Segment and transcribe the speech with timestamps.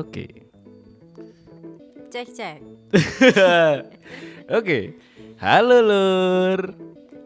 [0.00, 0.48] Oke.
[2.08, 2.58] Cek cek.
[4.56, 4.96] Oke.
[5.36, 6.72] Halo Lur.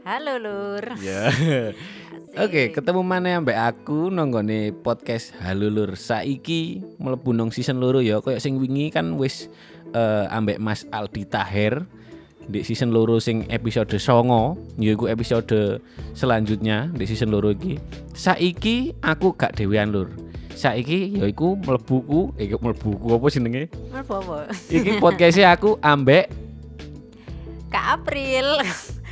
[0.02, 0.82] Halo Lur.
[0.98, 1.30] Ya.
[2.44, 5.94] Oke, ketemu mana ambek aku nonggone podcast Halo Lur.
[5.94, 8.18] Saiki mlebu nang season loro ya.
[8.18, 9.46] Kayak sing wingi kan wis
[9.94, 11.86] eh, ambek Mas Aldi Taher
[12.50, 15.80] di season loro sing episode songo yaiku episode
[16.12, 17.80] selanjutnya di season loro iki
[18.12, 20.12] saiki aku gak dewean lur
[20.54, 24.36] saiki yaiku mlebuku iki mlebuku apa jenenge Apa apa?
[24.68, 26.30] iki podcastnya aku ambek
[27.68, 28.62] Kak April.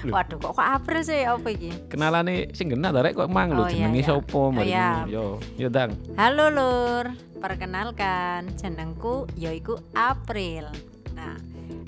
[0.02, 1.70] Waduh kok kok April sih apa iki?
[1.86, 4.06] kenalane sing genah ta rek kok mang lho Oh, iya, jenenge iya.
[4.06, 4.90] sapa mari iya.
[5.06, 7.04] yo yo dang Halo Lur.
[7.38, 10.70] Perkenalkan jenengku yaiku April.
[11.12, 11.34] Nah,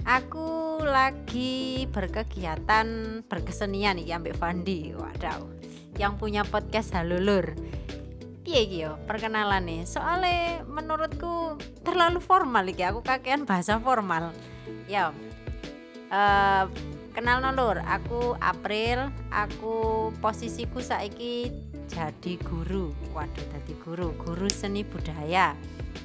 [0.03, 0.51] aku
[0.83, 2.87] lagi berkegiatan
[3.23, 4.91] berkesenian iki ambek Fandi.
[4.91, 5.47] Waduh.
[5.95, 7.55] Yang punya podcast Halo Lur.
[8.45, 9.83] Piye iki perkenalan nih.
[9.89, 12.85] Soalnya menurutku terlalu formal iki.
[12.85, 14.37] Aku kakean bahasa formal.
[14.85, 15.17] Ya.
[16.13, 16.65] Eh
[17.15, 21.49] kenal no Lur, aku April, aku posisiku saiki
[21.87, 22.91] jadi guru.
[23.15, 25.55] Waduh, jadi guru, guru seni budaya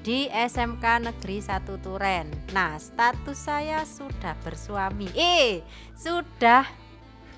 [0.05, 2.29] di SMK Negeri 1 Turen.
[2.53, 5.09] Nah, status saya sudah bersuami.
[5.17, 5.65] Eh,
[5.97, 6.63] sudah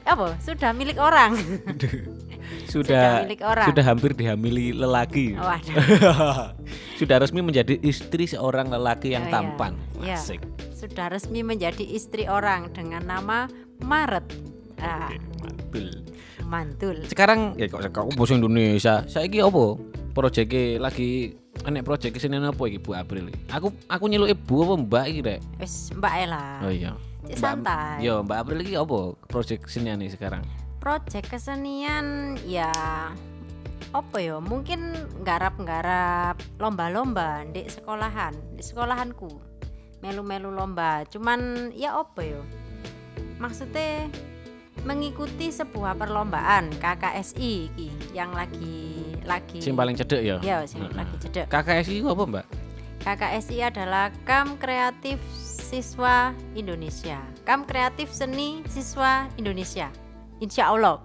[0.03, 0.35] apa?
[0.43, 1.33] Sudah milik orang.
[2.65, 3.25] sudah
[3.65, 6.51] sudah hampir dihamili lelaki Waduh.
[6.99, 9.33] sudah resmi menjadi istri seorang lelaki yang Oh, iya.
[9.33, 10.17] tampan Iya.
[10.17, 10.41] asik
[10.73, 13.45] sudah resmi menjadi istri orang dengan nama
[13.81, 14.25] Maret.
[14.77, 15.89] Ah, mantul
[16.45, 16.95] mantul.
[17.05, 19.77] sekarang ya kok kok bahasa Indonesia saiki apa
[20.11, 25.05] proyeknya lagi enek proyek kesenian apa iki Bu April aku aku nyeluk ibu apa mbak
[25.07, 26.45] iki rek Wis Mbak Ela.
[26.59, 28.01] oh iya Cik santai.
[28.01, 28.99] yo mbak April iki apa
[29.29, 30.41] proyek nih sekarang
[30.81, 32.73] Project kesenian ya
[33.91, 39.29] apa ya mungkin garap-garap lomba-lomba di sekolahan di sekolahanku
[40.01, 42.41] melu-melu lomba cuman ya apa ya
[43.37, 44.07] maksudnya
[44.87, 50.95] mengikuti sebuah perlombaan KKSI iki yang lagi lagi sing paling cedek ya ya sing Heeh.
[50.97, 52.45] lagi cedek KKSI itu apa mbak
[53.01, 57.17] KKSI adalah Kam Kreatif Siswa Indonesia.
[57.49, 59.89] Kam Kreatif Seni Siswa Indonesia.
[60.41, 60.99] Insya Allah.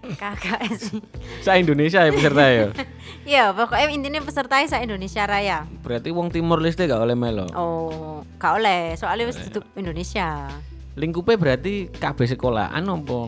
[0.00, 0.96] KKSI.
[1.44, 2.72] saya Indonesia ya peserta ya
[3.28, 5.68] Iya, pokoknya intinya peserta sa Indonesia Raya.
[5.84, 10.48] berarti wong Timor Leste gak oleh melo Oh, gak oleh, soalnya wis tutup Indonesia.
[10.92, 13.20] lingkupnya berarti KB sekolahan apa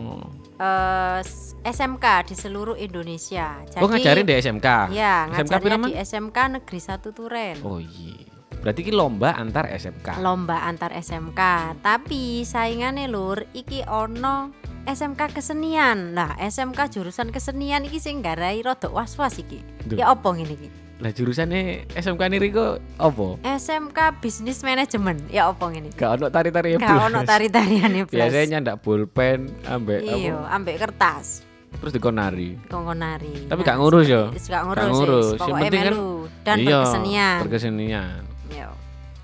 [0.55, 3.57] Eh, s- SMK di seluruh Indonesia.
[3.63, 5.87] Jadi, oh ngajarin di SMK Ya, SMK ngajarnya piraman?
[5.87, 7.55] di SMK Negeri 1 Turen.
[7.61, 8.17] oh iya
[8.55, 11.41] berarti ki lomba antar SMK lomba antar SMK
[11.81, 16.11] tapi saingannya lur iki ono SMK kesenian.
[16.11, 19.63] Lah SMK jurusan kesenian iki sing garai rodok was-was iki.
[19.83, 19.95] Duh.
[19.95, 20.69] ya opo ngene iki?
[20.99, 23.27] Lah jurusannya SMK ini Riko apa?
[23.41, 25.97] SMK bisnis manajemen ya opo ngene iki?
[25.97, 31.43] Gak ono tari-tari gak ono tari-tariane blas biasanya nyandak pulpen ambek iya ambek kertas.
[31.73, 34.29] Terus dikonari kongkonari Tapi gak ngurus ya?
[34.29, 35.25] Gak ngurus, Gak ngurus.
[35.27, 35.97] Yang Pokoknya penting kan-
[36.43, 37.37] dan Iya, berkesenian.
[37.41, 38.21] berkesenian.
[38.49, 38.69] Yo.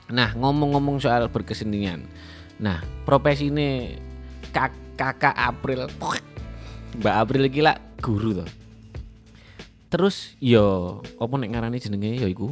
[0.10, 2.02] nah ngomong-ngomong soal berkesenian.
[2.58, 3.94] Nah profesi ini
[4.50, 5.88] kak kakak April
[7.00, 8.50] Mbak April iki lah guru tuh
[9.88, 12.52] terus yo apa nek ngarani jenenge ya iku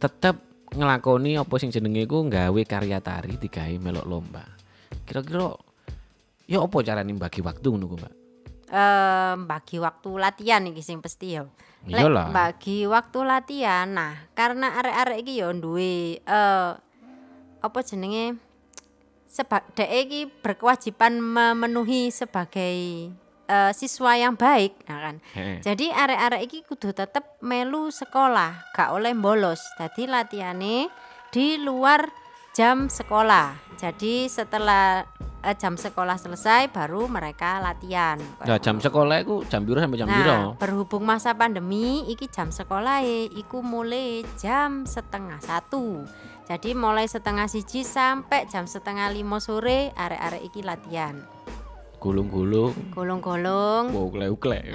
[0.00, 0.40] tetep
[0.72, 4.48] ngelakoni apa sing jenenge iku nggawe karya tari digawe melok lomba
[5.04, 5.52] kira-kira
[6.48, 8.14] ya apa carane bagi waktu ngono ku Mbak
[8.70, 11.42] eh bagi waktu latihan iki sing pasti ya.
[11.90, 12.30] Iyalah.
[12.30, 13.88] bagi waktu latihan.
[13.90, 16.70] Nah, karena arek-arek iki ya duwe eh
[17.60, 18.38] apa jenenge
[19.30, 23.08] seba dhek iki berkewajiban memenuhi sebagai
[23.46, 25.16] eh, siswa yang baik, nah kan.
[25.38, 25.62] Heeh.
[25.62, 29.62] Jadi arek-arek iki kudu tetep melu sekolah, gak oleh bolos.
[29.78, 30.90] Jadi latihane
[31.30, 32.10] di luar
[32.50, 33.78] jam sekolah.
[33.78, 35.06] Jadi setelah
[35.46, 38.18] eh, jam sekolah selesai baru mereka latihan.
[38.42, 40.10] Nah, jam sekolah iku jam biru sampai jam?
[40.10, 46.02] Nah, berhubung masa pandemi, iki jam sekolah iku mulai jam setengah satu.
[46.50, 51.22] Jadi mulai setengah siji sampai jam setengah lima sore arek-arek iki latihan.
[52.00, 53.92] Gulung-gulung, Golong-golong.
[53.92, 54.72] wow uklek-uklek.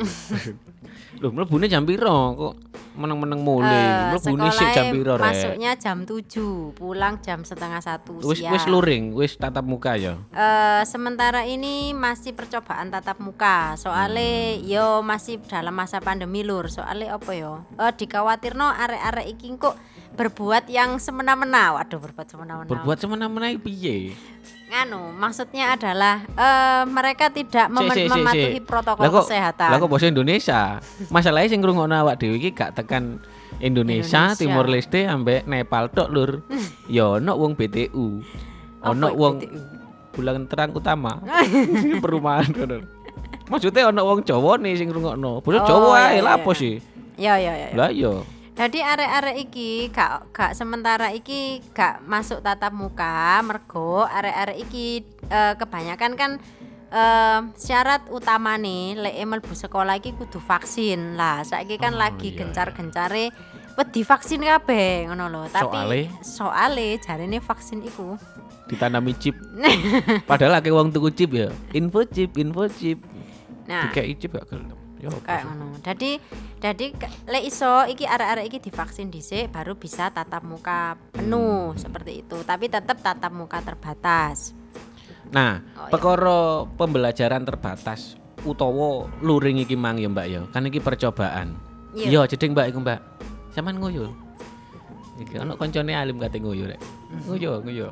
[1.15, 2.53] Loh, mlebune jam piro kok
[2.95, 3.71] meneng-meneng mulai?
[3.71, 5.25] Eh, Mlebune sik jam piro, Rek?
[5.25, 6.21] Masuknya jam 7,
[6.71, 8.51] pulang jam setengah satu Wis siang.
[8.51, 10.15] wis luring, wis tatap muka ya.
[10.29, 13.73] Eh, sementara ini masih percobaan tatap muka.
[13.75, 16.67] Soalnya yo masih dalam masa pandemi lur.
[16.67, 17.63] Soalnya apa yo?
[17.75, 19.75] Eh dikhawatirno arek-arek iki kok
[20.13, 21.73] berbuat yang semena-mena.
[21.73, 22.69] Waduh, berbuat semena-mena.
[22.69, 24.13] Berbuat semena-mena piye?
[24.75, 28.67] Nganu, maksudnya adalah eh mereka tidak mem- sik, sik, mematuhi sik.
[28.67, 29.69] protokol Lah kok- kesehatan.
[29.71, 30.61] Lah kok bahasa Indonesia?
[31.07, 33.23] Masalahnya sing ngrungokno awak dhewe iki gak tekan
[33.57, 34.35] Indonesia, Indonesia.
[34.35, 36.43] Timor Leste ambek Nepal tok lur.
[36.91, 38.19] ya ono wong BTU.
[38.83, 39.35] Ono wong
[40.11, 41.23] bulan terang utama.
[42.03, 42.83] Perumahan ngono.
[43.47, 45.39] Maksudnya ono wong Jawa nih sing ngrungokno.
[45.39, 46.59] Basa Oh, Jawa iya, ae iya, lah apa iya.
[46.59, 46.73] sih?
[47.15, 47.67] Ya ya ya.
[47.71, 47.75] ya.
[47.79, 48.13] Lah iya.
[48.55, 55.53] Jadi arek-arek iki gak gak sementara iki gak masuk tatap muka mergo arek-arek iki eh,
[55.59, 56.31] kebanyakan kan
[56.87, 61.19] eh, syarat utama nih lek mlebu sekolah iki kudu vaksin.
[61.19, 63.35] Lah saiki kan Oh, lagi iya, gencar-gencare
[63.75, 65.41] wedi vaksin kabeh ngono lho.
[65.51, 66.01] Tapi Soale?
[66.23, 68.15] soale jarine vaksin iku
[68.71, 69.35] Ditanami chip.
[70.31, 71.51] Padahal akeh wong tuku chip ya.
[71.75, 73.03] Info chip, info chip.
[73.67, 74.84] nah Dikai chip gak gelem.
[75.07, 75.65] Apa kayak ngono.
[75.79, 76.11] Jadi
[76.57, 76.85] jadi
[77.27, 82.37] lek iso iki arek-arek iki divaksin dhisik baru bisa tatap muka penuh seperti itu.
[82.41, 84.51] Tapi tetap tatap muka terbatas.
[85.29, 85.91] Nah, Oh, iya.
[85.91, 86.39] perkara
[86.77, 88.13] pembelajaran terbatas
[88.45, 90.41] utawa luring iki mang ya Mbak ya.
[90.53, 91.57] Kan iki percobaan.
[91.97, 92.21] Iya.
[92.25, 92.99] Iya, jeding Mbak iku Mbak.
[93.51, 94.05] Sampean nguyu.
[95.15, 96.81] Iki ana koncone alim kate nguyu rek.
[97.25, 97.87] Nguyu, nguyu.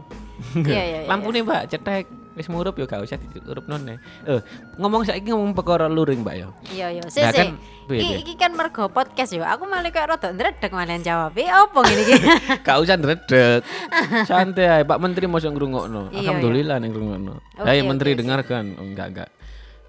[0.56, 1.08] Iya, iya, iya.
[1.08, 2.06] Lampune Mbak cetek.
[2.34, 4.02] Wis murup ya gak usah diurupno ne.
[4.26, 4.42] Eh,
[4.82, 6.48] ngomong saiki ngomong perkara luring Mbak ya.
[6.74, 7.04] Iya iya.
[7.06, 7.38] Sik Nah, sik.
[7.38, 7.50] kan,
[7.86, 9.46] piye, Iki, iki kan mergo podcast yo.
[9.46, 11.38] Aku malah kayak rada ndredeg malah jawab.
[11.38, 12.16] Eh opo ngene iki?
[12.66, 13.62] Gak usah ndredeg.
[14.30, 16.10] Santai Pak Menteri mosok ngrungokno.
[16.10, 17.34] Iya, Alhamdulillah ning ngrungokno.
[17.62, 18.20] Oke, Hai Menteri oke.
[18.26, 18.64] dengarkan.
[18.82, 19.30] Oh, enggak enggak.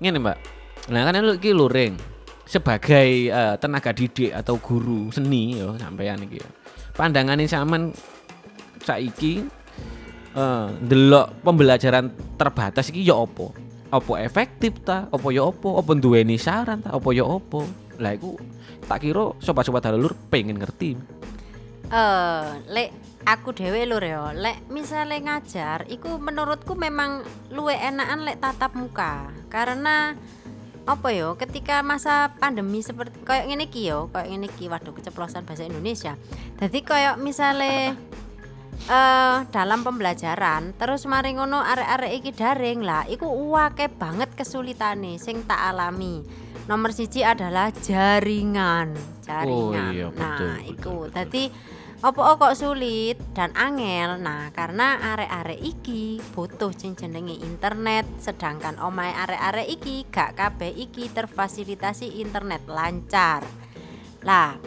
[0.04, 0.36] Ngene, Mbak.
[0.92, 1.96] Nah, kan lu iki luring
[2.44, 6.44] sebagai eh, tenaga didik atau guru seni yo sampean iki.
[6.44, 6.48] yo.
[6.92, 7.88] Pandangannya sampean
[8.84, 9.48] saiki
[10.34, 13.54] eh ndelok pembelajaran terbatas iki ya apa?
[13.94, 15.06] Apa efektif ta?
[15.14, 15.78] Apa ya apa?
[15.78, 16.90] Apa duweni saran ta?
[16.90, 17.62] Apa ya apa?
[18.02, 18.34] Lah iku
[18.90, 20.98] tak kira sobat-sobat halulur pengen ngerti.
[21.94, 22.90] Eh, lek
[23.22, 24.34] aku dhewe lur yo.
[24.34, 27.22] Lek misale ngajar iku menurutku memang
[27.54, 29.30] luwe enakan lek tatap muka.
[29.46, 30.18] Karena
[30.84, 35.46] apa yo ketika masa pandemi seperti kayak ngene iki yo, kayak ngene iki waduh keceplosan
[35.46, 36.18] bahasa Indonesia.
[36.60, 37.96] Jadi kayak misale
[38.84, 42.84] eh dalam pembelajaran terus mari ngono arek-arek iki daring.
[42.84, 46.20] Lah iku uwake banget kesulitane sing tak alami.
[46.64, 49.88] Nomor siji adalah jaringan jaringan.
[49.88, 50.96] Oh iya, betul, nah betul, iku.
[51.08, 51.44] tadi
[52.04, 54.20] opo kok sulit dan angel?
[54.20, 62.20] Nah karena arek-arek iki butuh jenenge internet sedangkan omahe arek-arek iki gak kabeh iki terfasilitasi
[62.20, 63.40] internet lancar.
[64.20, 64.60] Lah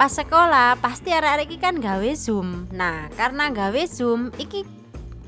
[0.00, 2.72] pas sekolah pasti arek-arek kan gawe zoom.
[2.72, 4.64] Nah karena gawe zoom iki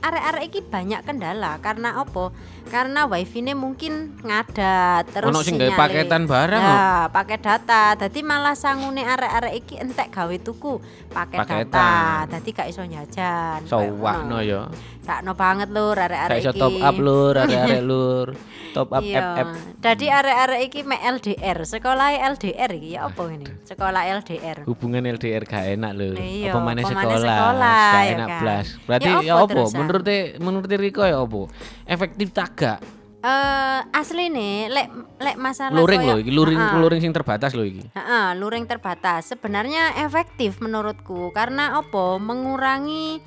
[0.02, 2.34] arek-arek iki banyak kendala karena opo
[2.64, 6.58] karena wifi nya mungkin ngadat terus Ono sing gawe paketan barang.
[6.60, 7.94] Ya, pakai data.
[7.94, 10.78] Dadi malah sangune arek-arek iki entek gawe tuku
[11.08, 11.66] paket Paketan.
[11.68, 11.90] data.
[12.28, 13.62] Dadi gak iso jajan.
[13.64, 14.66] Sowakno ya.
[15.00, 16.60] Sakno banget lur Gak arek-arek iso iki.
[16.60, 18.28] top up lur, arek-arek lur.
[18.72, 19.20] Top up Iya.
[19.36, 19.48] FF.
[19.78, 21.58] Dadi arek-arek iki mek LDR.
[21.62, 23.44] Sekolah LDR iki ya apa ini?
[23.62, 24.64] Sekolah LDR.
[24.64, 26.16] Hubungan LDR gak enak lho.
[26.16, 27.20] Iya, apa maneh sekolah?
[27.20, 28.40] sekolah, Gak ya enak kan?
[28.40, 28.66] blas.
[28.82, 29.52] Berarti Ya ya apa apa?
[29.52, 29.76] terusan?
[29.92, 30.08] Menurut
[30.40, 31.52] menurut Riko ya apa?
[31.84, 32.78] Efektif tak gak?
[33.22, 34.88] Eh asli nih lek
[35.20, 36.80] lek masalah Luring iki, luring Ha-ha.
[36.80, 37.86] luring sing terbatas lho iki.
[37.94, 39.30] Heeh, luring terbatas.
[39.30, 43.22] Sebenarnya efektif menurutku karena opo mengurangi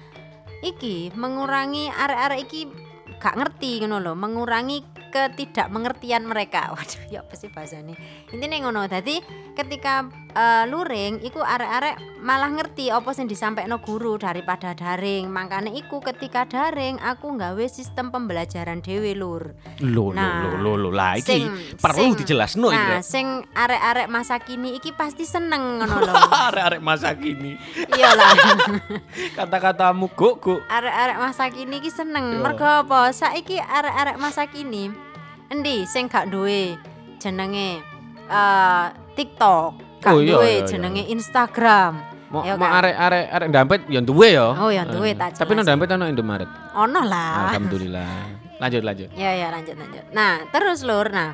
[0.65, 2.61] iki, mengurangi arek-arek iki
[3.21, 4.83] gak ngerti ngono lho, mengurangi
[5.15, 6.69] ketidakmengertian mereka.
[6.75, 7.95] Waduh, ya apa sih bahasane?
[8.35, 8.83] Intine ngono.
[8.91, 9.23] Dadi
[9.55, 15.27] ketika eh, luring iku arek-arek malah ngerti apa sing disampaikan guru daripada daring.
[15.27, 19.55] Makanya iku ketika daring aku nggawe sistem pembelajaran dhewe lur.
[19.79, 20.89] Lho Nah, lho lho lho.
[20.91, 22.91] Lah iki sing- perlu dijelasno iki.
[22.91, 26.13] Nah, sing arek-arek masa kini iki pasti seneng ngono lho.
[26.51, 27.55] Arek-arek masa kini.
[27.89, 28.31] Iyalah.
[29.37, 30.59] Kata-katamu guk guk.
[30.67, 32.35] Arek-arek masa kini iki seneng.
[32.35, 32.41] Yo.
[32.41, 33.09] Mergo apa?
[33.09, 34.91] Saiki arek-arek masa kini
[35.45, 36.73] endi sing gak duwe
[37.15, 37.77] jenenge
[38.25, 40.67] eh TikTok, gak Oh, iya, duwe iya, iya.
[40.69, 41.93] jenenge Instagram.
[42.29, 42.77] Mau Ya mau kan?
[42.81, 44.47] arek-arek arek dampet ya duwe ya.
[44.53, 46.49] Oh, ya duwe, Eh, tak Tapi nang dampet ono Indomaret.
[46.73, 47.49] Ono lah.
[47.49, 48.13] Alhamdulillah.
[48.61, 49.09] Lanjut lanjut.
[49.13, 50.05] Ya ya lanjut lanjut.
[50.11, 51.33] Nah terus lur, nah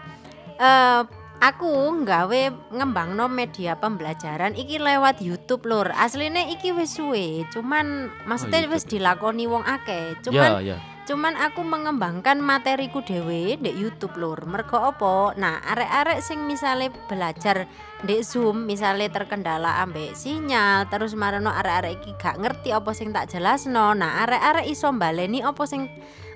[0.58, 1.00] eh
[1.42, 1.70] aku
[2.02, 5.90] nggawe ngembangno media pembelajaran iki lewat YouTube lur.
[5.92, 8.74] Aslinya iki wis suwe, cuman maksudnya YouTube.
[8.74, 10.18] wis dilakoni wong akeh.
[10.22, 10.78] Cuman Ya ya.
[11.08, 14.40] Cuman aku mengembangkan materiku dhewe ndek YouTube lur.
[14.46, 15.34] Mergo apa?
[15.36, 17.66] Nah, arek-arek sing misale belajar
[18.06, 23.30] ndek Zoom, misale terkendala ambek sinyal, terus marano arek-arek iki gak ngerti apa sing tak
[23.34, 23.94] jelasno.
[23.98, 25.90] Nah, arek-arek iso baleni apa sing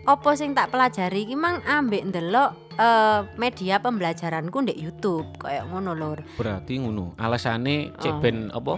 [0.06, 5.98] apa sing tak pelajari iki mang ambek ndelok eh, media pembelajaranku ndek YouTube kayak ngono
[5.98, 6.20] lur.
[6.38, 7.18] Berarti ngono.
[7.18, 8.22] Alasane cek Oh.
[8.22, 8.78] ben apa?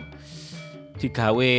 [0.98, 1.53] Digawe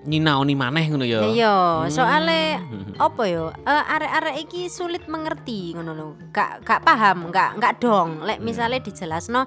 [0.00, 1.20] nyinaoni maneh ngono ya.
[1.22, 1.92] Iya, Hmm.
[1.92, 2.56] soale
[2.96, 8.24] apa yo eh, arek-arek iki sulit mengerti ngono lho gak gak paham gak gak dong
[8.24, 8.46] lek Hmm.
[8.46, 9.44] misalnya dijelasno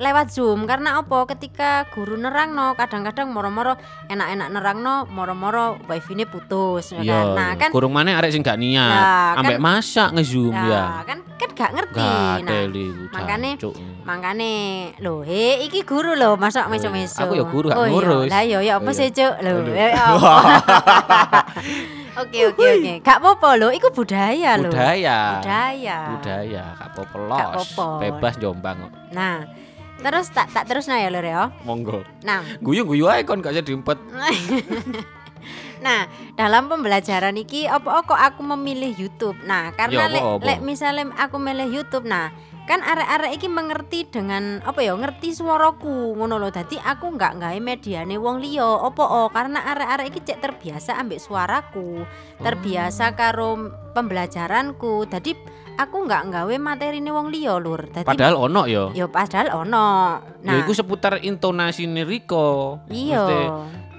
[0.00, 3.76] lewat Zoom karena apa ketika guru nerangno kadang-kadang moro-moro
[4.08, 7.12] enak-enak nerangno moro-moro wifi-ne putus ya Iya.
[7.12, 7.26] kan.
[7.36, 8.80] Nah, kan kurung mana arek sing gak niat.
[8.80, 9.04] Nah,
[9.36, 10.84] kan- Ambek masak nge-zoom nah, ya.
[11.04, 12.00] kan kan gak ngerti.
[12.00, 12.64] Gak nah,
[13.12, 13.54] makane-.
[14.00, 14.52] Makane
[14.98, 17.20] lho, he iki guru lho, masuk meso-meso.
[17.20, 17.92] aku ya guru, gak oh, iya.
[17.92, 18.28] ngurus.
[18.32, 19.16] Lah ya ya apa Oh, sih, iya.
[19.20, 19.34] Cuk?
[19.44, 19.52] Lho.
[19.70, 20.32] Ya, ya apa?
[22.20, 22.92] Oke, oke, oke.
[23.00, 24.68] Gak apa-apa lho, iku budaya lho.
[24.68, 25.38] Budaya.
[25.38, 25.98] Budaya.
[26.10, 27.68] Budaya, gak apa-apa Gak los.
[27.70, 27.86] apa-apa.
[28.02, 28.92] Bebas jombang kok.
[29.14, 29.36] Nah,
[30.00, 31.52] terus tak tak terus ya lho ya.
[31.64, 32.02] Monggo.
[32.24, 33.98] Nah, Guyu-guyu ae kon gak diempet.
[35.80, 36.04] Nah,
[36.36, 39.40] dalam pembelajaran iki apa kok aku memilih YouTube.
[39.48, 40.44] Nah, Ya, karena lek apa-apa.
[40.44, 42.28] lek misalnya aku milih YouTube, nah
[42.68, 47.58] kan arek-arek iki mengerti dengan apa ya ngerti suaraku ngono lho dadi aku nggak gawe
[47.58, 52.06] mediane wong liya apa oh karena arek-arek iki cek terbiasa ambek suaraku
[52.38, 55.34] terbiasa karo pembelajaranku dadi
[55.80, 58.92] aku nggak gawe materine wong liya lur dadi Padahal ono ya.
[58.92, 62.80] yo padahal ono Nah, nah iku seputar intonasi Riko.
[62.88, 63.24] iya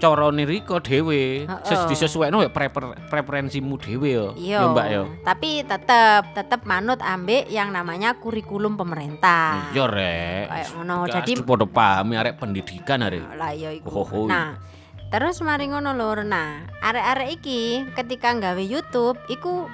[0.01, 1.45] Corone Riko dhewe.
[1.61, 1.85] Ses Heeh.
[1.87, 4.27] disesuaikno ya prefer preferensimu dhewe ya.
[4.33, 5.01] Iya, Ya, Mbak ya.
[5.21, 9.69] tapi tetap tetap manut ambek yang namanya kurikulum pemerintah.
[9.69, 10.45] Iya rek.
[10.49, 10.95] Kayak ngono.
[11.05, 13.21] Gak Jadi podo pahami arek pendidikan arek.
[13.37, 13.93] lah ya iku.
[13.93, 14.25] Oh, oh, oh.
[14.25, 14.57] Nah,
[15.13, 16.25] terus mari ngono lur.
[16.25, 17.61] Nah, arek-arek iki
[17.93, 19.69] ketika nggawe YouTube iku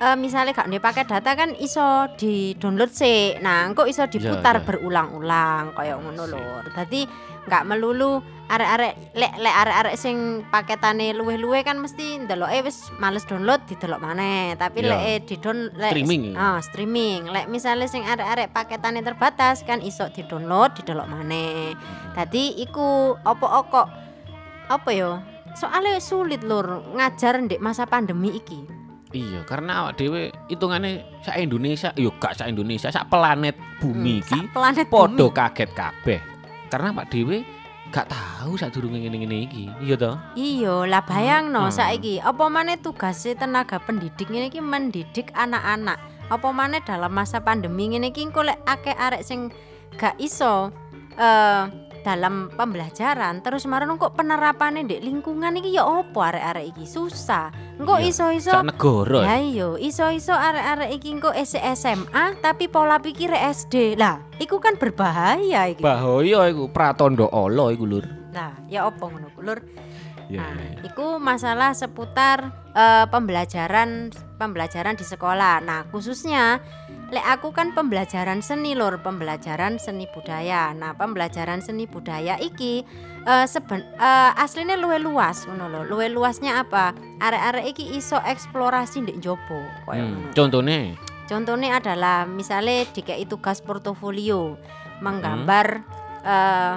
[0.00, 3.36] eh, misalnya gak ndek pakai data kan iso di download sih.
[3.40, 4.64] Nah, engko iso diputar iya.
[4.64, 6.64] berulang-ulang kayak ngono lur.
[6.72, 7.04] Dadi
[7.46, 8.18] nggak melulu
[8.50, 14.54] arek-arek lek lek arek-arek sing paketane luweh-luweh kan mesti ndeloke wis males download didelok maneh.
[14.58, 14.90] Tapi Iya.
[14.90, 16.34] lek eh, di down lek Streaming ya?
[16.36, 17.20] Ah, streaming.
[17.30, 21.74] Lek misalnya sing arek-arek paketane terbatas kan iso di-download didelok maneh.
[22.14, 23.88] Dadi iku opo kok
[24.66, 25.22] apa yo?
[25.56, 28.75] Soalnya sulit lur ngajar ndek masa pandemi iki.
[29.16, 34.22] Iya, karena awak dhewe hitungane sak Indonesia, yo gak sak Indonesia, sak planet bumi Hmm,
[34.22, 36.20] iki sak planet podo kaget kabeh.
[36.68, 37.40] Karena awak dhewe
[37.88, 39.64] gak tahu sak durunge ngene-ngene iki.
[39.80, 40.14] Iya toh?
[40.36, 41.72] Iya, lah bayangno Hmm.
[41.72, 45.96] saiki apa maneh tugasnya tenaga pendidik ini iki mendidik anak-anak.
[46.28, 49.48] Apa maneh dalam masa pandemi ngene iki engko lek akeh arek sing
[49.96, 50.68] gak iso
[51.16, 57.50] eh dalam pembelajaran terus marang kok penerapannya di lingkungan iki ya opo arek-arek iki susah.
[57.82, 59.20] Engko Iya, iso-iso negara.
[59.26, 63.98] Ya iya, iso-iso arek-arek iki engko S- SMA tapi pola pikir SD.
[63.98, 65.82] Lah, iku kan berbahaya iki.
[65.82, 68.06] Bahaya iku pratondo Allah iku lur.
[68.30, 69.58] Nah, ya opo ngono Lur?
[70.30, 70.42] Iya.
[70.42, 75.58] Nah, itu masalah seputar eh, pembelajaran pembelajaran di sekolah.
[75.62, 76.62] Nah, khususnya
[77.06, 80.74] lek aku kan pembelajaran seni lur, pembelajaran seni budaya.
[80.74, 82.82] Nah, pembelajaran seni budaya iki
[83.22, 85.80] eh, seben eh, aslinya luwe luas ngono lho.
[85.86, 86.90] Luwe luasnya apa?
[87.22, 89.58] Arek-arek iki iso eksplorasi ndek jopo.
[89.86, 90.34] koyo Hmm, ngono.
[90.34, 90.78] Contohnya
[91.26, 94.54] Contohnya adalah misalnya dikei tugas portofolio
[95.02, 95.82] menggambar
[96.22, 96.74] eh,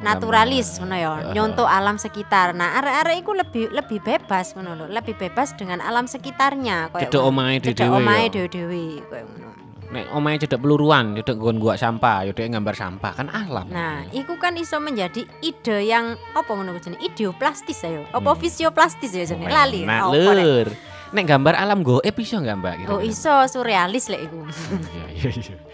[0.00, 1.32] naturalis ngono ya, Heeh.
[1.36, 2.56] nyontok alam sekitar.
[2.56, 7.60] Nah, arek-arek iku lebih lebih bebas ngono lho, lebih bebas dengan alam sekitarnya koyo omahe
[7.60, 8.32] omahe ya.
[8.32, 9.69] dhewe-dhewe koyo ngono.
[9.90, 13.66] Nek omahe cedek peluruan, cedek nggon gua sampah, cedek gambar sampah kan alam.
[13.66, 17.02] Nah, iku kan iso menjadi ide yang apa ngono jenenge?
[17.02, 18.06] Ideoplastis ayo.
[18.14, 19.50] Apa visioplastis ya jenenge?
[19.50, 19.82] Lali.
[19.82, 20.70] Nah, Oh, lur.
[21.10, 22.74] Nek gambar alam goib iso enggak, Mbak?
[22.86, 23.10] Oh, kira-kira?
[23.10, 24.46] iso surrealis lek iku.
[24.46, 25.56] Iya, iya, iya.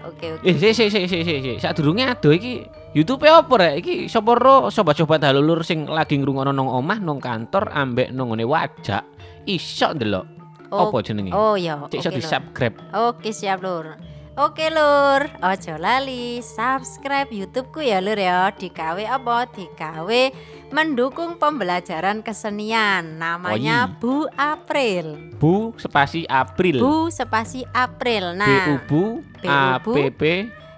[0.00, 0.48] Oke, oke.
[0.48, 1.56] Eh, sik sik sik sik sik.
[1.60, 2.64] Sadurunge ado iki
[2.96, 3.84] YouTube e apa rek?
[3.84, 8.48] Iki sapa ro sobat-sobat halulur sing lagi ngrungokno nang omah, nang kantor, ambek nang ngene
[8.48, 9.04] wajak,
[9.44, 10.39] iso ndelok.
[10.70, 11.34] Oh, Apa jenenge?
[11.34, 12.22] Oh iya, Cek iso oke, Lur.
[12.22, 12.74] di-subscribe.
[12.94, 13.98] Oke siap lur
[14.38, 19.50] Oke lur Ojo lali Subscribe YouTubeku ya lur ya Dikawe apa?
[19.50, 20.22] Dikawe
[20.70, 26.78] Mendukung pembelajaran kesenian Namanya Bu April Bu spasi April.
[26.78, 29.02] Bu spasi April B U Nah Bu
[29.42, 30.22] A P P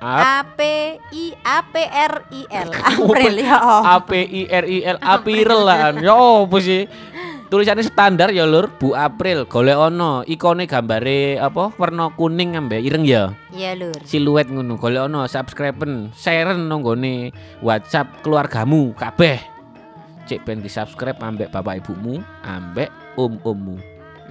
[0.03, 0.61] A P
[0.99, 3.55] I A P R I L April ya.
[3.87, 5.95] A P I R I L April lah.
[5.95, 6.91] Ya opo sih?
[7.53, 9.45] Tulisannya standar ya lur, Bu April.
[9.45, 10.25] Golek ono.
[10.25, 11.69] Ikone gambare apa?
[11.77, 13.37] Warna kuning ambek ireng ya.
[13.53, 14.01] Iya lur.
[14.09, 15.29] Siluet ngono golek ono.
[15.29, 17.29] Subscriben sharen nang nggone
[17.61, 19.37] WhatsApp keluargamu kabeh.
[20.25, 22.89] Cek ben di subscribe ambek bapak ibumu ambek
[23.21, 23.77] om ommu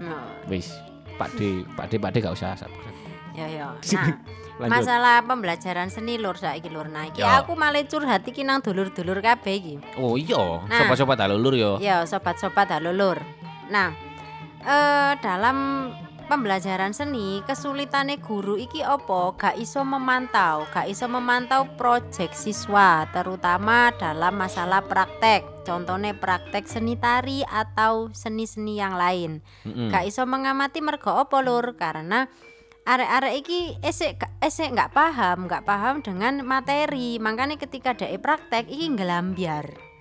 [0.02, 0.74] Nah, wis
[1.22, 2.98] Pak D Pak D Pak D gak usah subscribe.
[3.38, 3.70] Ya ya.
[3.94, 4.18] Nah
[4.62, 7.42] lanjut Masalah pembelajaran seni lur saiki lur Nah iki Ya.
[7.42, 10.86] aku malah curhat iki nang dulur-dulur kabeh iki oh iya Nah.
[10.86, 13.18] sobat-sobat halulur yo Ya, sobat-sobat halulur.
[13.68, 13.96] Nah,
[14.62, 15.90] eh dalam
[16.28, 19.36] pembelajaran seni, kesulitannya guru iki opo?
[19.36, 25.44] Gak iso memantau, gak iso memantau proyek siswa, terutama dalam masalah praktek.
[25.68, 29.44] Contohnya praktek seni tari atau seni-seni yang lain.
[29.68, 29.92] Mm-mm.
[29.92, 32.32] Gak iso mengamati mergo opo lur karena
[32.86, 37.22] arek-arek iki esek esek nggak paham, nggak paham dengan materi.
[37.22, 39.92] Makanya ketika ada praktek iki ngelambiar.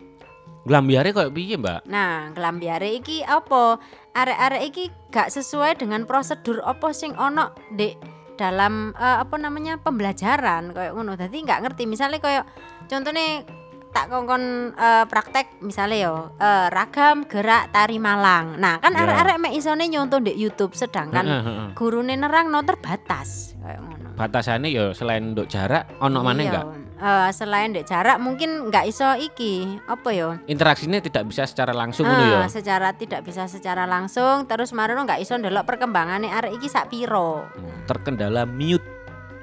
[0.60, 1.88] Glambiare koyo piye, Mbak?
[1.88, 3.80] Nah, ngelambiare iki apa?
[4.12, 7.96] Arek-arek iki gak sesuai dengan prosedur apa sing ono di
[8.36, 11.16] dalam eh, apa namanya pembelajaran kayak ngono.
[11.16, 11.88] Dadi nggak ngerti.
[11.88, 12.44] Misalnya kayak
[12.92, 13.44] contohnya
[13.90, 14.42] tak kongkon
[14.72, 18.54] eh, praktek misalnya yo eh, ragam gerak tari Malang.
[18.56, 19.02] Nah, kan Ya.
[19.02, 21.26] arek-arek mek isone nyontoh di YouTube sedangkan
[21.72, 24.08] gurune nerang no terbatas kayak ngono.
[24.12, 26.48] Batasane ya selain untuk jarak ono mana Iya.
[26.48, 26.66] enggak?
[27.00, 32.04] Eh, selain dek jarak mungkin nggak iso iki apa yo Interaksinya tidak bisa secara langsung
[32.04, 32.44] ngono ya.
[32.46, 37.48] Secara tidak bisa secara langsung terus marono nggak iso ndelok perkembangannya arek iki sak piro
[37.50, 38.84] Hmm, Terkendala mute.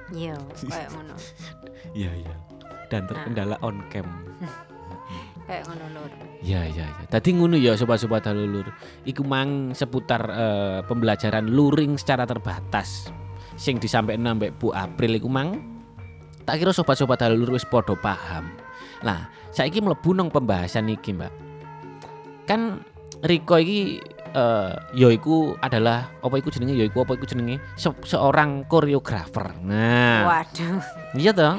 [0.10, 1.18] iya kayak ngono
[1.98, 2.34] Iya, iya.
[2.88, 4.08] Dan terkendala on cam.
[5.48, 6.12] kayak ngono lur
[6.44, 7.06] Iya iya iya.
[7.08, 8.68] Tadi ngono ya sobat-sobat halulur.
[9.04, 13.10] Iku mang seputar eh, pembelajaran luring secara terbatas.
[13.58, 15.58] Sing disampaikan mbek Bu April iku mang
[16.46, 18.48] tak kira sobat-sobat halulur wis padha paham.
[19.04, 21.34] Nah, saiki mlebu nang pembahasan iki, Mbak.
[22.48, 22.82] Kan
[23.22, 23.98] Riko iki
[24.38, 29.58] eh ya iku adalah apa iku jenenge ya iku apa iku jenenge se- seorang koreografer.
[29.66, 30.84] Nah, waduh
[31.18, 31.58] iya toh?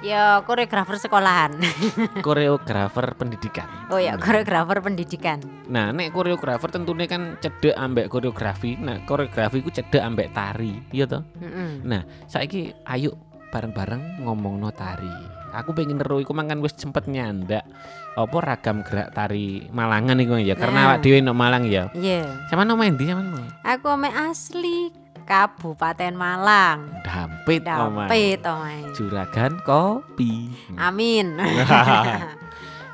[0.00, 1.58] Ya koreografer sekolahan
[2.26, 3.66] Koreografer pendidikan.
[3.88, 8.74] oh ya koreografer pendidikan Nah, nek koreografer tentunya kan cedek ambek koreografi.
[8.74, 11.20] Nah, koreografi ku cedek ambek tari, iya toh?
[11.36, 11.84] Mm-mm.
[11.84, 13.12] Nah, saiki ayo
[13.48, 15.12] bareng-bareng ngomong no tari.
[15.50, 17.68] Aku pengen neru iku mangan wis sempet nyandak
[18.14, 20.52] apa ragam gerak tari Malangan iku ya.
[20.52, 20.86] Karena Nah.
[20.90, 21.92] awak dhewe no Malang ya.
[21.92, 23.44] iya Sama no main di sama no.
[23.60, 24.88] aku ame asli
[25.28, 27.60] Kabupaten Malang Dampit.
[27.60, 30.48] Dampit omae Juragan kopi.
[30.80, 31.36] amin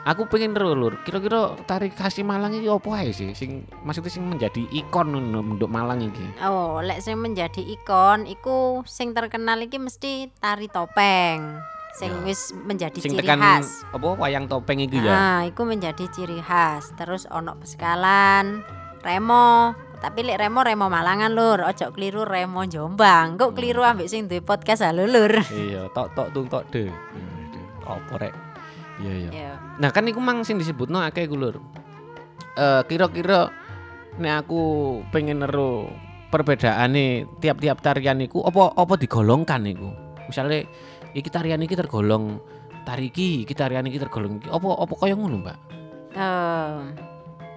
[0.04, 1.00] Aku pengen lur.
[1.00, 6.04] Kira-kira tari khas Malang iki opo ae sih sing maksudnya sing menjadi ikon untuk Malang
[6.04, 6.44] iki.
[6.44, 11.56] Oh, lek sing menjadi ikon iku sing terkenal iki mesti tari topeng.
[11.96, 12.20] Sing Ya.
[12.26, 13.86] wis menjadi Sing ciri tekan khas.
[13.88, 15.08] apa wayang topeng iki ya.
[15.08, 16.92] Nah, iku menjadi ciri khas.
[17.00, 18.60] Terus ono pesekalan,
[19.00, 19.72] remo.
[20.04, 23.40] Tapi lek remo remo Malangan lur, ojo keliru remo Jombang.
[23.40, 25.32] Kok keliru ambek sing duwe podcast halo lur.
[25.48, 26.92] Iya, tok tok tung tok de.
[27.88, 28.36] Apa rek?
[29.00, 29.30] Iya iya.
[29.32, 29.52] Ya.
[29.80, 31.56] Nah, kan iku mang sing disebutno akeh iku lur.
[32.52, 33.48] Eh kira-kira
[34.20, 34.60] nek aku
[35.08, 35.88] pengen neru
[36.28, 39.88] perbedaane tiap-tiap tarian iku apa apa digolongkan iku.
[40.28, 40.68] Misalnya
[41.16, 42.44] iki tarian iki tergolong
[42.84, 44.52] tari iki, iki tarian iki tergolong iki.
[44.52, 45.58] Apa apa kaya ngono, Mbak?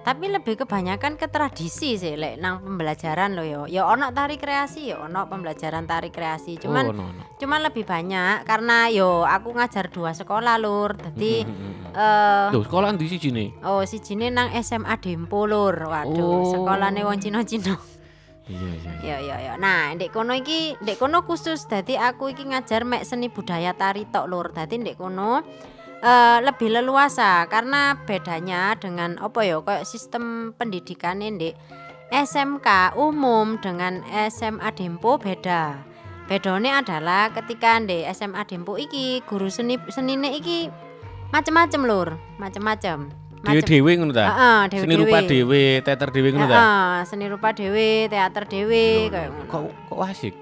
[0.08, 3.68] Tapi lebih kebanyakan ke tradisi sih lek nang pembelajaran lo yo.
[3.68, 6.56] Ya ono tari kreasi ya ono pembelajaran tari kreasi.
[6.56, 7.22] Cuman oh, no, no.
[7.36, 10.96] Cuman lebih banyak karena yo aku ngajar dua sekolah lur.
[10.96, 13.52] Jadi Hmm, hmm, Loh, sekolah di sini.
[13.68, 15.76] oh si Jine nang SMA Dempo lur.
[15.76, 16.48] Waduh, Oh.
[16.56, 17.76] sekolahnya wong Cino-Cino.
[18.48, 18.72] Iya iya.
[18.80, 18.92] iya.
[19.04, 19.52] ya ya ya.
[19.60, 24.08] Nah, ndek kono iki, ndek kono khusus dadi aku iki ngajar mek seni budaya tari
[24.08, 24.56] tok lur.
[24.56, 25.44] Dadi ndek kono
[25.98, 31.58] eh lebih leluasa karena bedanya dengan apa ya kayak sistem pendidikan ndek
[32.08, 34.00] SMK umum dengan
[34.32, 35.76] SMA Dempo beda.
[36.30, 40.70] Bedanya adalah ketika ndek SMA Dempo iki guru seni senine iki
[41.34, 43.12] macem-macem lur, macem-macem.
[43.38, 44.24] Dewe-dewe ngono ta?
[44.26, 46.58] Heeh, Seni rupa dewe, teater dewe ngono ta?
[46.58, 49.46] Heeh, seni rupa dewe, teater dewe kayak ngono.
[49.46, 49.62] Kok
[49.94, 50.34] kok asik?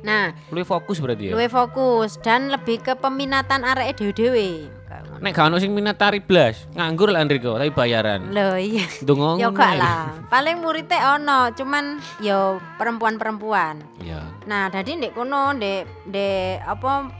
[0.00, 1.32] Nah, Lu fokus berarti ya?
[1.34, 4.70] luwih fokus dan lebih ke peminatan areke dhewe-dhewe.
[5.18, 8.30] Nek gak ono sing minat tari blas, nganggur lah Enrico, tapi bayaran.
[8.30, 8.86] Lho iya.
[9.02, 9.76] Ndonga Ya gak ae.
[9.76, 10.02] lah.
[10.30, 11.84] Paling muridnya ono, cuman
[12.18, 13.82] yo perempuan-perempuan.
[13.98, 14.22] Iya.
[14.46, 17.10] Nah, jadi ndek kono ndek ndek apa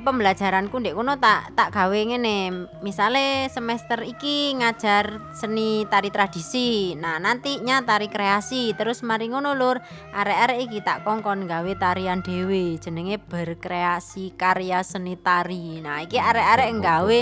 [0.00, 2.70] pembelajaranku ndek kono tak tak gawe ngene.
[2.80, 6.96] Misale semester iki ngajar seni tari tradisi.
[6.96, 8.72] Nah, nantinya tari kreasi.
[8.72, 9.76] Terus mari ngono lur,
[10.16, 15.84] arek-arek iki tak kongkon gawe tarian dhewe jenenge berkreasi karya seni tari.
[15.84, 17.18] Nah, iki arek-arek nggawe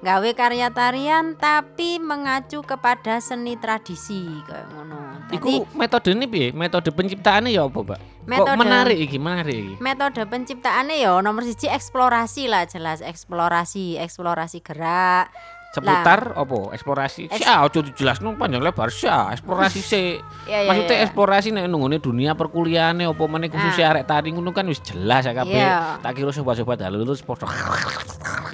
[0.00, 5.03] gawe karya tarian tapi mengacu kepada seni tradisi kayak ngono.
[5.32, 6.48] Iku metode ini piye?
[6.52, 8.00] Metode penciptaannya ya apa, Mbak?
[8.00, 9.74] Kok Metode- menarik iki, menarik iki.
[9.80, 15.28] metode penciptaannya ya nomor siji eksplorasi lah jelas eksplorasi eksplorasi gerak
[15.74, 16.70] Seputar apa?
[16.70, 17.26] Eksplorasi.
[17.34, 19.34] Eks- Sya, ojo dijelasno panjang lebar sya.
[19.34, 20.22] Eksplorasi sih.
[20.46, 21.02] ya, ya, Maksudnya ya.
[21.02, 25.34] eksplorasi nek nunggone dunia perkuliahan apa meneh khusus arek tari ngono kan wis jelas ya
[25.34, 25.50] kabeh.
[25.50, 25.98] Iya.
[25.98, 27.50] Tak kira sobat-sobat halulus padha.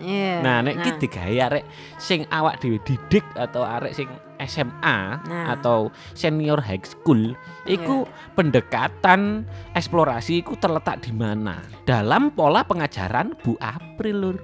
[0.01, 0.41] Iya.
[0.41, 1.65] Nah, nek iki digawe arek
[2.01, 4.09] sing awak dhewe didik atau arek sing
[4.45, 5.53] SMA Nah.
[5.53, 7.37] atau senior high school,
[7.69, 9.45] iku pendekatan
[9.77, 11.61] eksplorasi iku terletak di mana?
[11.85, 14.37] Dalam pola pengajaran Bu April lur.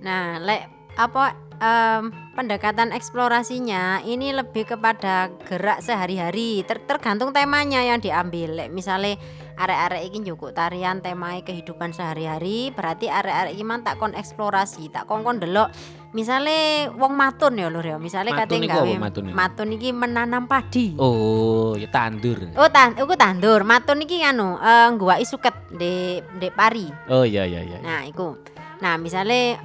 [0.00, 7.98] Nah, lek apa em, pendekatan eksplorasinya ini lebih kepada gerak sehari-hari ter- tergantung temanya yang
[7.98, 8.58] diambil.
[8.58, 9.18] Lek misalnya
[9.54, 15.06] arek-arek iki njukuk tarian temae kehidupan sehari-hari, berarti arek-arek iki man tak kon eksplorasi, tak
[15.06, 15.70] kon kon delok
[16.14, 19.34] misale wong matun ya lur ya, misale Matun kate iku gawe matun iku?
[19.34, 20.94] matun iki menanam padi.
[20.94, 22.54] Oh, ya tandur.
[22.54, 23.66] Oh, tan, iku tandur.
[23.66, 26.86] Matun iki anu, eh ngguwaki suket di di pari.
[27.10, 27.78] Oh iya iya iya.
[27.82, 28.38] Nah, iku.
[28.78, 29.58] Nah, misale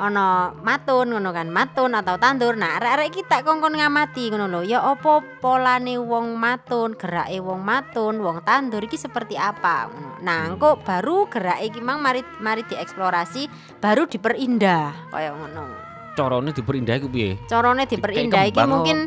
[0.00, 2.56] ono matun ngono kan, matun atau tandur.
[2.56, 4.60] Nah, arek-arek iki tak kongkon ngamati ngono lho.
[4.64, 10.24] Ya apa polane wong matun, gerake wong matun, wong tandur iki seperti apa ngono.
[10.24, 13.46] Nah, engko baru gerake iki mang mari mari dieksplorasi,
[13.78, 15.68] baru diperindah kaya ngono.
[16.16, 17.36] Carane diperindah iku piye?
[17.46, 18.98] Carane Di- diperindah iki mungkin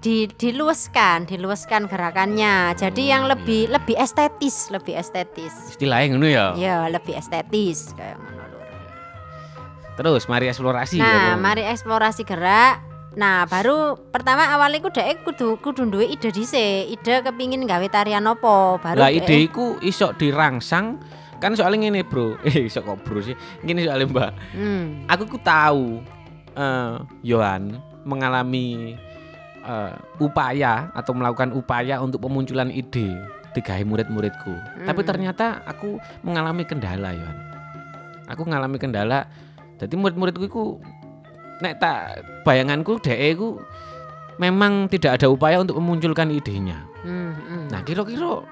[0.00, 2.72] di diluaskan, diluaskan gerakannya.
[2.72, 3.30] Jadi Oh, yang iya.
[3.36, 5.52] lebih lebih estetis, lebih estetis.
[5.76, 6.46] Istilahnya ngono ya.
[6.56, 8.39] Ya, lebih estetis kayak ngono.
[10.00, 11.36] Terus mari eksplorasi Nah, ya.
[11.36, 12.80] mari eksplorasi gerak.
[13.10, 16.88] Nah, baru pertama awalnya ku dek kudu kudu duwe ide dhisik.
[16.88, 20.96] Ide kepingin gawe tarian opo, baru Lah ide iku iso dirangsang
[21.36, 25.08] kan soalnya ngene bro eh iso kok bro sih gini soalnya mbak Hmm.
[25.08, 26.04] aku ku tahu
[26.52, 26.92] eh
[27.24, 28.92] Yohan mengalami
[29.60, 33.16] eh, upaya atau melakukan upaya untuk pemunculan ide
[33.56, 34.52] digawe murid-muridku
[34.84, 35.08] tapi Hmm.
[35.08, 37.36] ternyata aku mengalami kendala Yohan
[38.28, 39.24] aku mengalami kendala
[39.80, 40.64] jadi murid-muridku iku
[41.58, 41.98] nek tak
[42.42, 43.56] bayanganku DE ku
[44.36, 47.64] memang tidak ada upaya untuk memunculkan idenya Hmm, hmm.
[47.66, 48.44] Nah, kira-kira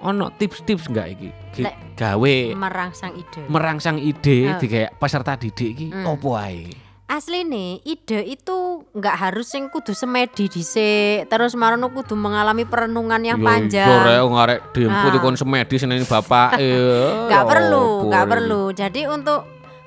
[0.00, 1.28] ono tips-tips enggak iki?
[1.60, 3.44] Lek- gawe merangsang ide.
[3.44, 6.08] merangsang ide di kayak peserta didik iki Hmm.
[6.08, 6.72] opo ae?
[7.04, 8.56] Asli nih, ide itu
[8.88, 14.24] nggak harus yang kudu semedi dhisik, terus marono kudu mengalami perenungan yang Yo, Sore panjang.
[14.24, 15.12] ngarek demku Ah.
[15.12, 16.56] dikon semedi seneni bapak.
[16.62, 18.32] eh, Nggak ya perlu, opo nggak iki?
[18.32, 18.62] perlu.
[18.72, 19.40] Jadi untuk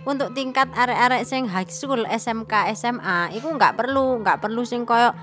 [0.03, 5.15] untuk tingkat arek-arek sing high school, SMK, SMA, itu nggak perlu, nggak perlu sing koyo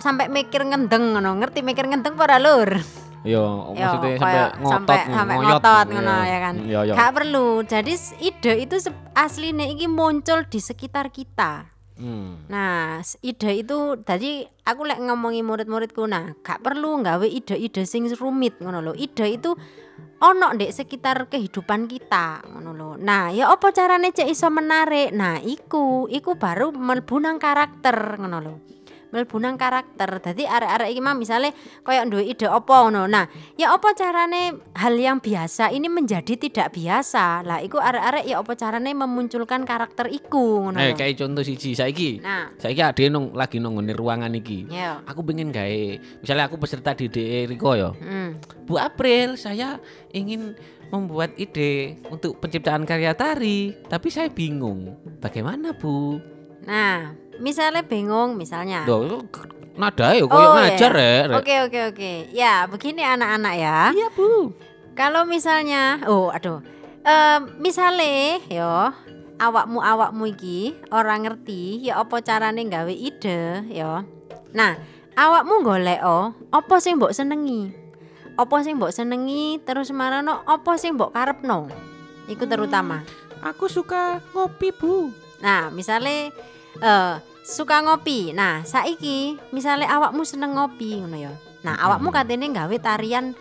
[0.00, 1.36] sampai mikir ngendeng ngono.
[1.36, 2.80] Ngerti mikir ngendeng para lur?
[3.20, 4.32] Yo, Yo, maksudnya sampai
[4.64, 5.92] ngotot, sampai- sampai ngoyot, ngotot iya.
[5.92, 6.54] ngono, ya kan?
[6.56, 6.94] Iya, iya.
[6.96, 7.48] Gak perlu.
[7.68, 7.92] Jadi
[8.24, 8.76] ide itu
[9.12, 11.68] aslinya ini muncul di sekitar kita.
[12.00, 12.48] Hmm.
[12.48, 18.56] Nah, ide itu tadi aku lek ngomongi murid-muridku nah, gak perlu nggawe ide-ide sing rumit
[18.56, 18.92] ngono lho.
[18.96, 19.52] Ide itu
[20.24, 22.90] ono ndek sekitar kehidupan kita ngono lho.
[22.96, 25.12] Nah, ya apa carane cek iso menarik?
[25.12, 28.54] Nah, iku iku baru mlebu nang karakter ngono lho.
[29.10, 30.22] Mlebu nang karakter.
[30.22, 31.50] Dadi arek-arek iki mah misale
[31.82, 33.06] koyo duwe ide apa ngono.
[33.06, 37.42] Nah, ya apa carane hal yang biasa ini menjadi tidak biasa.
[37.42, 42.22] Lah iku arek-arek ya apa carane memunculkan karakter iku ngono Eh, kayak contoh siji saiki.
[42.22, 44.70] Nah, Saiki ade nong lagi ngene ruangan iki.
[44.70, 45.02] ya.
[45.04, 45.82] Aku pengen gawe,
[46.22, 47.90] misalnya aku peserta didik Riko yo.
[47.98, 48.38] Hmm.
[48.64, 50.54] Bu April, saya ingin
[50.90, 54.94] membuat ide untuk penciptaan karya tari, tapi saya bingung.
[55.18, 56.18] Bagaimana, Bu?
[56.66, 58.84] Nah, misalnya bingung misalnya.
[58.84, 59.24] Loh,
[59.74, 61.26] nada ya koyo Oh, ngajar iya.
[61.26, 61.36] ya.
[61.40, 62.12] Oke oke oke.
[62.30, 63.78] Ya, begini anak-anak ya.
[63.96, 64.52] Iya, Bu.
[64.92, 66.60] Kalau misalnya, oh aduh.
[67.00, 68.92] Eh misale yo
[69.40, 74.04] awakmu awakmu iki orang ngerti ya apa carane gawe ide yo.
[74.52, 74.76] Nah,
[75.16, 77.72] awakmu golek oh, apa sing mbok senengi?
[78.36, 81.72] Apa sing mbok senengi terus marano apa sing mbok karepno?
[82.28, 83.00] Iku terutama.
[83.40, 85.08] Aku suka ngopi, Bu.
[85.40, 86.28] Nah, misalnya
[86.84, 87.12] eh
[87.44, 88.32] suka ngopi.
[88.36, 91.32] Nah, saiki misalnya awakmu seneng ngopi ngono ya.
[91.64, 91.84] Nah, Mm-mm.
[91.88, 93.36] awakmu katene gawe tarian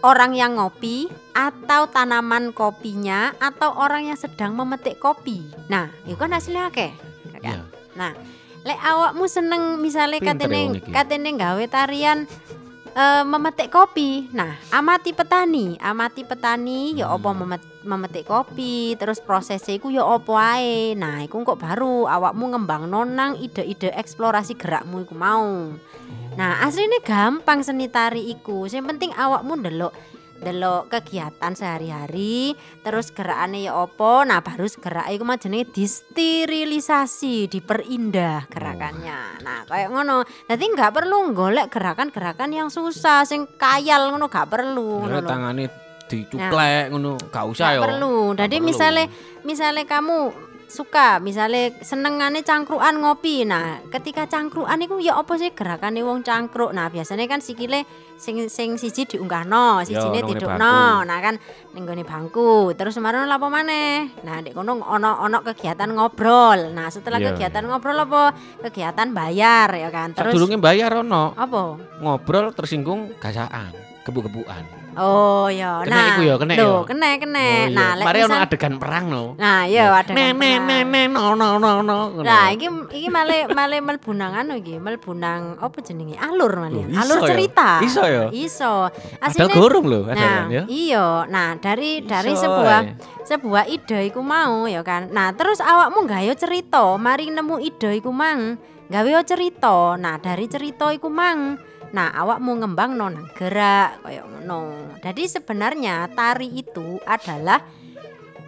[0.00, 5.42] orang yang ngopi atau tanaman kopinya atau orang yang sedang memetik kopi.
[5.66, 6.92] Nah, itu kan hasilnya akeh.
[7.34, 7.58] ya kan?
[7.96, 8.10] Iya.
[8.66, 12.26] Lek awakmu seneng misalnya ya katene katene gawe tarian
[12.98, 14.26] eh, memetik kopi.
[14.34, 17.46] Nah, amati petani, amati petani ya apa Hmm.
[17.46, 20.98] memet- memetik kopi, terus prosesnya iku ya apa ae.
[20.98, 25.70] Nah, iku kok baru awakmu ngembang nonang ide-ide eksplorasi gerakmu iku mau.
[26.34, 28.66] Nah, aslinya gampang seni tari iku.
[28.66, 29.94] Yang penting awakmu ndelok
[30.38, 32.54] delok kegiatan sehari-hari
[32.86, 39.42] terus gerakane ya opo nah baru gerak iku mah jenenge disterilisasi diperindah gerakannya.
[39.42, 40.22] Nah kayak ngono.
[40.46, 45.66] Jadi nggak perlu golek gerakan-gerakan yang susah sing kayal ngono gak perlu ngono tangane
[46.08, 47.82] dicuplek ngono, gak usah Nggak ya.
[47.84, 48.16] perlu.
[48.32, 49.06] Jadi misalnya
[49.44, 50.16] misalnya kamu
[50.68, 51.18] suka.
[51.18, 53.42] Misalnya senengane cangkruan ngopi.
[53.48, 56.70] Nah ketika cangkruan itu ya apa sih gerakannya wong cangkruk?
[56.76, 57.88] Nah biasanya kan sikile
[58.20, 61.08] sing sing siji diunggahno sijine ngene tidukno bangku.
[61.08, 61.34] nah kan
[61.74, 62.76] ning nggone bangku.
[62.76, 64.12] Terus kemarin lapo maneh?
[64.22, 66.70] Nah di kono ono ono kegiatan ngobrol.
[66.70, 68.30] Nah setelah Iya, kegiatan ngobrol apa?
[68.62, 70.14] Kegiatan bayar ya kan?
[70.14, 71.74] Terus Sadurunge bayar ono, apa?
[71.98, 73.74] Ngobrol tersinggung gasaan,
[74.06, 74.77] kebu-kebuan.
[74.98, 76.08] Oh ya, Kena nah.
[76.10, 76.78] iku ya, kena Lho, ya?
[76.90, 77.38] kena kena.
[77.38, 77.70] Oh, iya.
[77.70, 79.24] Nah, lek mari ono adegan perang no.
[79.38, 81.98] Nah, iya ada Nek nek nek nek no no no no.
[82.26, 86.18] Nah, iki iki male male mlebu nang anu iki, mlebu nang apa jenenge?
[86.18, 86.82] Alur male.
[86.90, 87.28] Alur ya?
[87.30, 87.68] cerita.
[87.86, 88.26] Iso ya?
[88.34, 88.90] Iso.
[89.22, 90.62] Ada Asline gorong lho Nah, adegan ya.
[90.66, 91.06] iya.
[91.30, 92.80] Nah, dari dari Iso sebuah
[93.22, 95.14] sebuah ide iku mau ya kan.
[95.14, 98.58] Nah, terus awakmu gawe cerita, mari nemu ide iku mang,
[98.90, 99.94] gawe yo cerita.
[99.94, 104.92] Nah, dari cerita iku mang Nah, awakmu ngembang nang gerak kayak ngono.
[105.00, 107.64] Jadi sebenarnya tari itu adalah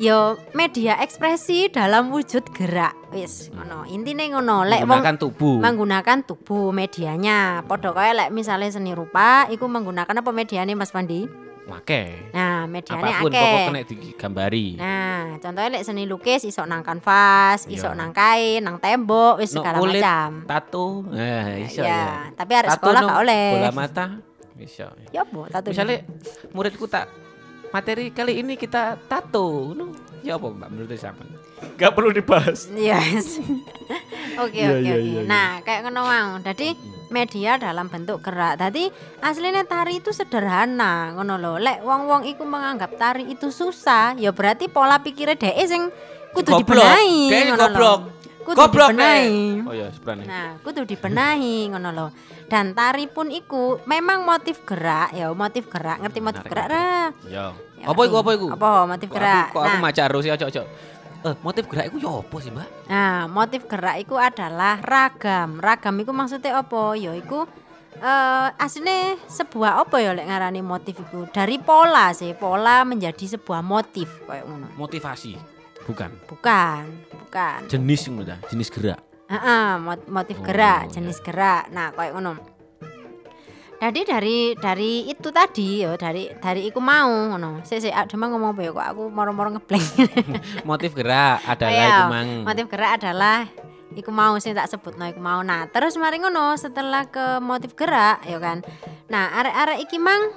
[0.01, 2.93] yo media ekspresi dalam wujud gerak.
[3.13, 3.89] Wis ngono.
[3.89, 4.65] Intine ngono.
[4.69, 5.57] Lek wong menggunakan tubuh.
[5.61, 7.65] menggunakan tubuh medianya.
[7.65, 11.50] Padha kaya lek misalnya seni rupa iku menggunakan apa mediane Mas Pandi?
[11.71, 12.35] Make.
[12.35, 13.39] Nah, mediane Apa pun akeh.
[13.41, 14.67] pokok kena digambari.
[14.75, 17.95] Nah, contohnya lek seni lukis iso nang kanvas, iso Iya.
[17.95, 20.31] nang kain, nang tembok, wis No, segala kulit, macam.
[20.45, 20.87] Tato.
[21.07, 22.07] Nah, iso ya, ya.
[22.35, 23.47] tapi Tato sekolah no, gak oleh.
[23.55, 24.07] Bola mata.
[24.59, 24.91] Iso.
[25.09, 25.71] Ya apa tato?
[25.71, 26.05] Misalnya
[26.51, 27.09] muridku tak
[27.71, 29.73] materi kali ini kita tato.
[29.75, 29.91] No.
[30.21, 31.33] Ya apa Mbak menurut sampean?
[31.81, 32.69] Gak perlu dibahas.
[32.73, 33.41] Yes.
[34.41, 35.05] Oke Iya, oke iya, oke.
[35.05, 35.21] iya.
[35.27, 36.31] Nah, kayak ngono mau.
[36.41, 36.73] Jadi
[37.13, 38.57] media dalam bentuk gerak.
[38.57, 38.89] Tadi
[39.21, 41.53] aslinya tari itu sederhana, ngono lho.
[41.61, 45.83] Lek wong-wong iku menganggap tari itu susah, ya berarti pola pikirnya dhek sing
[46.33, 48.01] kudu dibenahi, Dhek goblok.
[48.51, 49.31] Kudu Goblok, dibenahi.
[49.31, 49.63] eh.
[49.63, 50.27] Oh ya, sebenarnya.
[50.27, 52.07] Nah, kudu dibenahi ngono lho.
[52.51, 56.03] Dan tari pun iku memang motif gerak, ya motif gerak.
[56.03, 56.91] Ngerti motif Menarik, gerak ra?
[57.25, 57.45] Ya.
[57.79, 58.47] Ya, Apa iku apa iku?
[58.51, 59.49] Apa motif gerak?
[59.49, 60.67] Aku, kok aku Nah, maca terus ya, cocok.
[61.21, 62.69] Eh, motif gerak iku ya apa sih, Mbak?
[62.87, 65.51] Nah, motif gerak itu adalah ragam.
[65.57, 66.99] Ragam itu maksudnya apa?
[66.99, 67.47] Ya iku
[67.91, 73.61] eh aslinya sebuah apa ya lek ngarani motif itu dari pola sih pola menjadi sebuah
[73.61, 75.37] motif kayak ngono Motivasi.
[75.83, 76.11] Bukan.
[76.27, 76.83] bukan
[77.21, 77.59] bukan.
[77.67, 78.99] Jenis ngono ta, jenis gerak.
[79.27, 80.99] Heeh, mot- motif Oh, gerak ya.
[80.99, 81.71] jenis gerak.
[81.71, 82.35] Nah kayak ngono.
[83.81, 87.65] Jadi dari dari itu tadi ya dari dari iku mau ngono.
[87.65, 89.87] Sik sik cuma ngomong apa ya kok aku moro-moro ngeblank
[90.69, 92.29] Motif gerak adalah Ayo, iku mang.
[92.45, 93.39] motif gerak adalah
[93.91, 95.41] iku mau sing tak sebut iku mau.
[95.41, 98.61] Nah terus mari ngono setelah ke motif gerak ya kan.
[99.09, 100.29] Nah arek-arek iki mang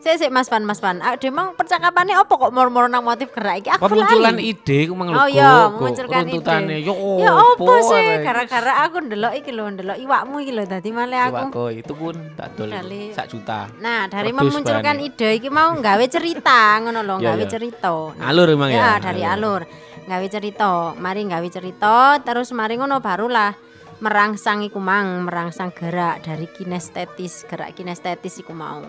[0.00, 3.28] sik sik Mas Pan Mas Pan ah, dia mang percakapannya apa kok moro-moro nang motif
[3.30, 4.50] gerak iki aku Pemunculan lali.
[4.50, 6.76] ide ku mang Oh iya, memunculkan ide.
[6.80, 10.88] Yo ya opo apa sih gara-gara aku ndelok iki lho ndelok iwakmu iki lho dadi
[10.88, 12.72] malah aku Iwak koi, itu pun tak dol
[13.12, 13.68] sak juta.
[13.76, 17.52] Nah, dari memunculkan ide iki mau nggawe cerita ngono lho, Iya, nggawe iya.
[17.52, 17.92] cerita.
[18.16, 18.80] Nah, Alur emang ya.
[18.80, 19.62] ya dari alur
[20.00, 23.52] gawe cerita mari gawe cerita terus mari ngono barulah
[24.00, 28.80] merangsang iku mang merangsang gerak dari kinestetis gerak kinestetis iku mau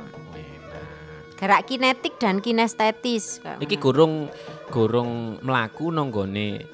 [1.41, 4.29] gerak kinetik dan kinestetis Iki gorong
[4.69, 6.69] gorong melaku nonggone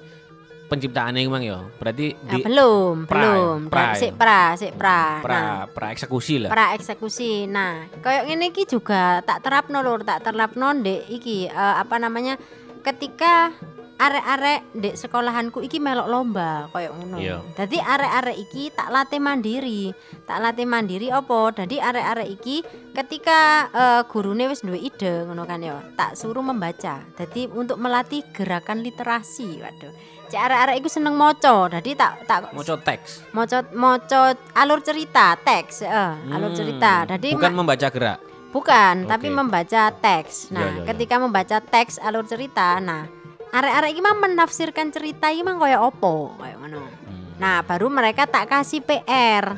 [0.67, 1.63] penciptaane iku mang ya.
[1.79, 3.59] Berarti Ah, di belum pra belum.
[3.71, 5.23] Pra sik pra sik pra.
[5.23, 5.63] Pra nah.
[5.71, 6.51] pra eksekusi lah.
[6.51, 7.47] pra eksekusi.
[7.47, 12.35] Nah kayak ngene iki juga tak terapno lur tak terapno ndek iki eh, apa namanya
[12.83, 13.55] ketika
[13.97, 17.17] arek-arek ndek sekolahanku iki melok lomba kayak ngono.
[17.17, 17.41] Iya.
[17.53, 19.89] Dadi arek-arek iki tak latih mandiri.
[20.23, 21.49] Tak latih mandiri opo?
[21.49, 22.61] Dadi arek-arek iki
[22.93, 27.01] ketika eh, gurune wis duwe ide ngono kan ya, tak suruh membaca.
[27.13, 29.59] Dadi untuk melatih gerakan literasi.
[29.59, 29.93] Waduh.
[30.27, 31.65] Cek arek-arek iku seneng maca.
[31.67, 33.25] Dadi tak tak Moco teks.
[33.31, 34.21] maca maca
[34.53, 36.93] alur cerita, teks, eh, alur Hmm, cerita.
[37.07, 38.19] Dadi bukan membaca gerak.
[38.47, 39.09] bukan, Oke.
[39.09, 40.49] tapi membaca teks.
[40.49, 40.87] Nah, Iya, iya, iya.
[40.87, 43.05] ketika membaca teks alur cerita, nah
[43.51, 46.83] arek-arek iki mah menafsirkan cerita iki mah kaya opo, kaya ngono.
[46.83, 47.27] Hmm.
[47.37, 49.57] Nah, baru mereka tak kasih PR.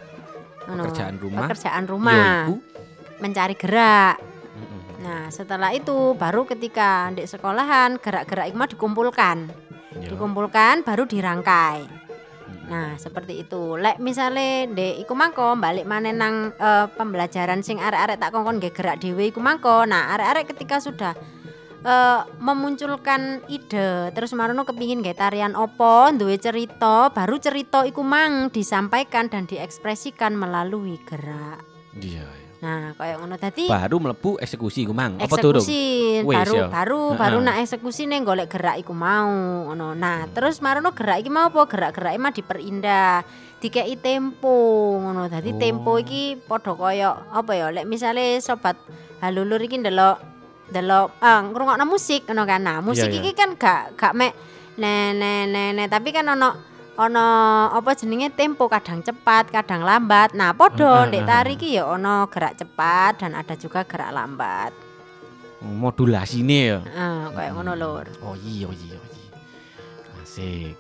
[0.68, 0.84] Ngono.
[0.86, 1.48] Pekerjaan rumah.
[1.48, 2.56] Pekerjaan rumah, iku.
[3.24, 4.16] mencari gerak.
[4.20, 4.82] Mm-mm.
[5.02, 9.38] Nah, setelah itu baru ketika di sekolahan gerak-gerak itu mah dikumpulkan.
[9.96, 10.14] Ya.
[10.14, 11.88] Dikumpulkan baru dirangkai.
[11.88, 12.68] Mm-mm.
[12.70, 13.80] Nah, seperti itu.
[13.80, 18.76] Lek misale ndek iku mangko balik maneh nang eh, pembelajaran sing arek-arek tak kongkon nggih
[18.76, 19.88] gerak dhewe iku mangko.
[19.88, 21.18] Nah, arek-arek ketika sudah
[21.82, 28.50] eh, memunculkan ide terus marono kepingin nggih tarian opo duwe cerita baru cerita iku mang
[28.50, 32.22] disampaikan dan diekspresikan melalui gerak Iya.
[32.22, 32.48] iya.
[32.60, 35.16] nah kayak ngono tadi Baru melebu eksekusi iku mang.
[35.16, 35.82] Apa eksekusi
[36.22, 36.68] baru ya.
[36.68, 37.48] baru baru Heeh.
[37.48, 39.32] nak eksekusi nih golek gerak iku mau
[39.66, 40.34] ngono nah Hmm.
[40.34, 43.24] terus marono gerak iki mau apa gerak gerak mah diperindah
[43.58, 44.52] dikei tempo
[44.98, 45.98] ngono dadi tempo Oh.
[45.98, 48.76] iki padha kaya apa ya lek misale sobat
[49.20, 50.20] halulur iki ndelok
[50.70, 53.22] ndelok ah ngrungokno musik ngono kan nah musik Iya, iya.
[53.22, 54.34] iki kan gak gak mek
[54.78, 56.50] ne ne ne ne tapi kan ono
[56.96, 57.28] ono
[57.70, 61.30] apa jenenge tempo kadang cepat kadang lambat nah padha Heeh, ndek heeh.
[61.32, 64.72] tari iki ya ono gerak cepat dan ada juga gerak lambat
[65.60, 66.80] Modulasine ya.
[66.80, 69.28] Heeh, kayak ngono lur Oh iya iya iya.
[70.18, 70.76] Asik.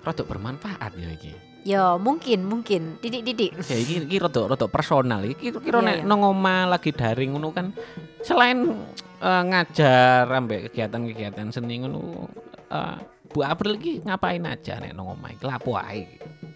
[0.00, 1.34] Rada bermanfaat ya iki.
[1.64, 5.24] ya mungkin mungkin didik-didik Ya iki iki rada personal.
[5.24, 6.06] Iki kira Iya, nek iya.
[6.06, 7.72] nang omah lagi daring ngono kan
[8.20, 8.84] selain
[9.16, 12.28] eh, ngajar ambek kegiatan-kegiatan seni ngono
[12.68, 12.96] eh,
[13.26, 16.06] Bu April iki ngapain aja nek nang omah iki lapo ae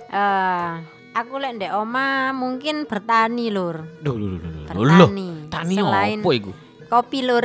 [0.08, 0.70] Eh,
[1.12, 3.84] aku lek ndek oma mungkin bertani lur.
[4.00, 4.62] Duh, lho, lho, lho.
[4.64, 5.28] Bertani.
[5.52, 6.52] Tani Selain opo iku?
[6.88, 7.44] kopi lur.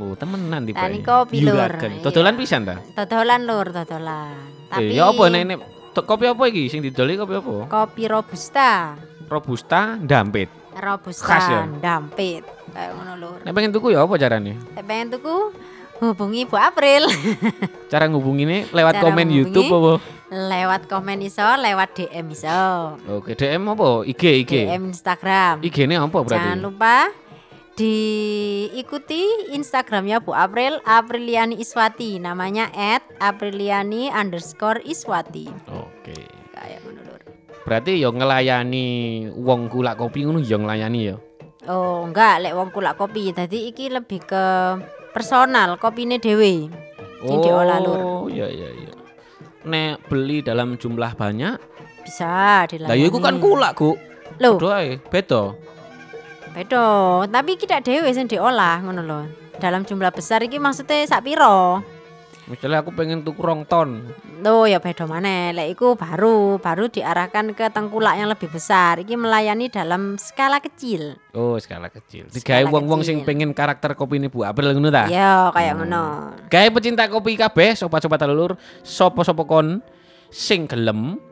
[0.00, 0.88] Oh, temenan tiba.
[0.88, 1.68] Tani kopi, Lur.
[2.00, 2.80] Dodolan pisan ta?
[2.96, 4.32] Dodolan lur, dodolan.
[4.72, 5.58] Tapi Eh, ya apa nek nek
[5.92, 7.68] kopi apa iki sing didoli kopi apa?
[7.68, 8.96] kopi robusta.
[9.28, 10.48] Robusta ndampit.
[10.72, 11.68] Robusta Khas ya?
[11.76, 12.40] dampit.
[12.72, 13.28] Kayak ngono.
[13.44, 14.56] Nek pengen tuku ya apa carane?
[14.56, 15.36] Nek pengen tuku
[16.02, 17.06] hubungi Bu April
[17.92, 19.38] Cara ngubungine lewat Cara komen ngubungi?
[19.38, 19.94] YouTube apa?
[20.32, 22.96] lewat komen iso, lewat DM iso.
[23.04, 24.00] Oke, DM apa?
[24.08, 24.52] IG IG.
[24.64, 25.60] DM Instagram.
[25.60, 26.40] IG-ne apa berarti?
[26.40, 26.96] Jangan lupa
[27.76, 36.16] diikuti Instagramnya Bu April Apriliani Iswati namanya at Apriliani underscore Iswati Oke.
[36.52, 37.20] kayak lur.
[37.64, 38.86] Berarti ya ngelayani
[39.36, 41.16] wong kulak kopi ngono ya ngelayani ya.
[41.68, 42.42] Oh enggak.
[42.42, 44.44] Lek wong kulak kopi tadi iki lebih ke
[45.12, 46.70] personal kopine dhewe.
[47.22, 48.00] Sing diolah, Lur.
[48.02, 48.92] Oh, iya iya iya.
[49.62, 51.54] Nek beli dalam jumlah banyak,
[52.02, 52.90] bisa dilayani.
[52.90, 53.94] Lah ya iku kan kulak, Gu.
[54.42, 54.58] loh.
[54.58, 55.54] Padha ae, beda.
[56.50, 56.86] beda.
[57.30, 59.20] Tapi kita dhewe sing diolah ngono lho.
[59.62, 61.78] Dalam jumlah besar iki maksudnya sak piro
[62.42, 64.10] Misalnya aku pengen tuku rong ton.
[64.42, 68.98] Loh ya beda mana Lek iku baru baru diarahkan ke tengkulak yang lebih besar.
[68.98, 71.22] Iki melayani dalam skala kecil.
[71.38, 72.26] Oh, skala kecil.
[72.34, 75.06] Digawe wong-wong sing pengen karakter kopi ini Bu April ngono ta?
[75.06, 75.86] Ya kayak Hmm.
[75.86, 76.04] ngono.
[76.50, 79.78] Gawe pecinta kopi kabeh, sobat-sobat lulur, sopo-sopo kon
[80.26, 81.22] sing gelem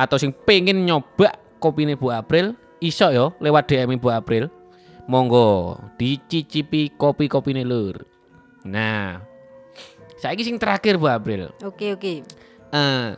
[0.00, 4.48] atau sing pengen nyoba kopi ini Bu April, iso yo lewat DM Bu April.
[5.04, 8.00] Monggo dicicipi kopi-kopi ini lur.
[8.64, 9.20] Nah,
[10.18, 11.50] saiki sing terakhir Bu April.
[11.62, 12.22] Oke oke.
[12.74, 13.08] Eh,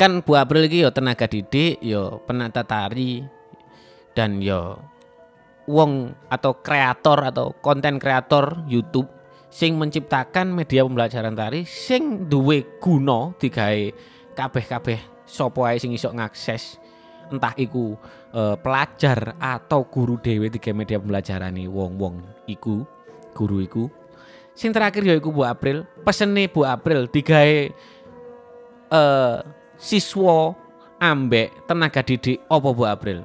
[0.00, 3.20] kan Bu April iki yo tenaga didik, yo penata tari
[4.14, 4.78] dan yo
[5.70, 9.06] wong atau kreator atau konten kreator YouTube
[9.50, 13.82] sing menciptakan media pembelajaran tari sing duwe guna digawe
[14.34, 16.78] kabeh-kabeh sapa ae sing iso ngakses
[17.30, 17.94] entah iku
[18.34, 22.82] eh, pelajar atau guru dhewe digawe media pembelajaran wong-wong iku
[23.34, 23.84] guru iku
[24.60, 25.88] sing terakhir ya iku Bu April.
[26.04, 27.72] Pesene Bu April digawe
[28.92, 29.36] eh
[29.80, 30.52] siswa
[31.00, 33.24] ambek tenaga didik apa Bu April?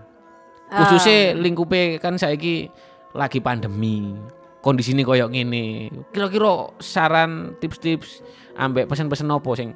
[0.72, 2.72] Khususnya lingkupe kan saiki
[3.12, 4.16] lagi pandemi.
[4.64, 5.92] Kondisi ini koyok ngene.
[6.16, 8.24] Kira-kira saran tips-tips
[8.56, 9.76] ambek pesen-pesen apa sing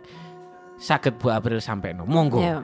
[0.80, 2.40] saged Bu April sampai no monggo.
[2.40, 2.64] Ya.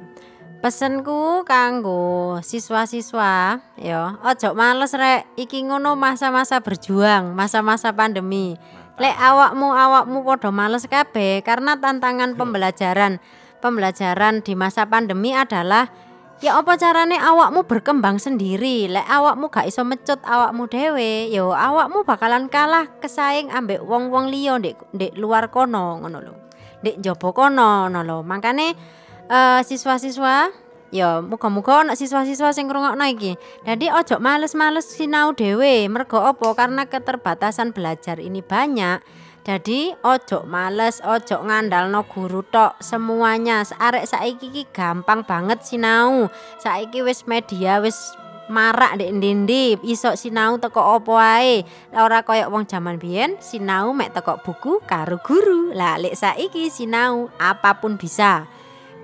[0.63, 5.29] Pesenku kanggo siswa-siswa ya, ojo males rek.
[5.37, 8.57] Iki ngono masa-masa berjuang, masa-masa pandemi.
[8.95, 13.19] Lek awakmu awakmu padha males kabeh karena tantangan pembelajaran
[13.59, 15.91] pembelajaran di masa pandemi adalah
[16.39, 18.87] ya apa carane awakmu berkembang sendiri.
[18.87, 24.55] Lek awakmu gak iso mecut awakmu dhewe, ya awakmu bakalan kalah kesaing ambek wong-wong liya
[24.63, 26.33] ndek ndek luar kono ngono lho.
[26.79, 28.17] Ndek njaba kono ngono lho.
[28.23, 28.79] Makane
[29.27, 30.55] eh, siswa-siswa
[30.95, 33.35] ya muga-muga ana siswa-siswa sing ngrungokno iki.
[33.67, 35.91] Dadi ojo males-males sinau dhewe.
[35.91, 36.55] Mergo apa?
[36.55, 39.03] Karena keterbatasan belajar ini banyak.
[39.45, 43.61] Jadi ojo males, ojo ngandalno guru tok semuanya.
[43.77, 46.31] Arek saiki iki gampang banget sinau.
[46.57, 48.15] Saiki wis media wis
[48.49, 51.61] marak ndek ndi iso sinau teko opo ae.
[51.93, 55.69] Lah ora koyo wong jaman biyen sinau mek teko buku karo guru.
[55.77, 58.49] Lah lek saiki sinau apa pun bisa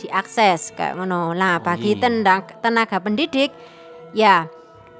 [0.02, 1.38] diakses kayak ngono.
[1.38, 2.02] Lah Oh, bagi iya.
[2.02, 3.54] tendang, tenaga pendidik
[4.12, 4.48] ya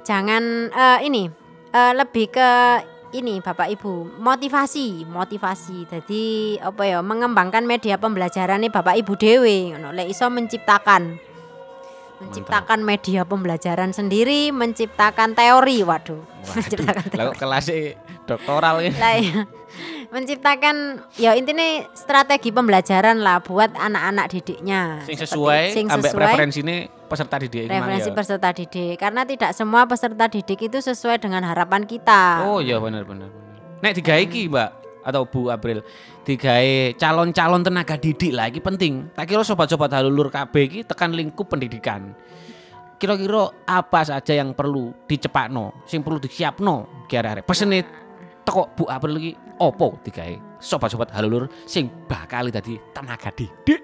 [0.02, 1.28] jangan eh, ini
[1.72, 2.50] eh, lebih ke
[3.12, 6.24] ini Bapak Ibu motivasi motivasi jadi
[6.64, 11.20] apa ya mengembangkan media pembelajaran nih Bapak Ibu dewe ngono lek iso menciptakan
[12.22, 19.40] menciptakan media pembelajaran sendiri menciptakan teori waduh menciptakan Lah kok kelasnya doktoral ya lah ya.
[20.08, 20.76] menciptakan
[21.16, 26.76] ya intinya strategi pembelajaran lah buat anak-anak didiknya sing Seperti- sesuai sing sesuai preferensi ini
[27.02, 28.14] peserta didik referensi ya.
[28.14, 33.02] peserta didik karena tidak semua peserta didik itu sesuai dengan harapan kita Oh iya benar
[33.02, 33.28] benar.
[33.80, 34.70] Nek digawe iki, Mbak
[35.02, 35.82] atau Bu April,
[36.22, 39.10] digawe calon-calon tenaga didik lah iki penting.
[39.14, 42.14] Tak kira sobat-sobat halulur KB iki tekan lingkup pendidikan.
[42.98, 47.42] Kira-kira apa saja yang perlu dicepakno, sing perlu disiapno kira-kira.
[47.42, 47.82] Pesene
[48.46, 53.82] teko Bu April iki opo digawe sobat-sobat halulur sing bakal dadi tenaga didik.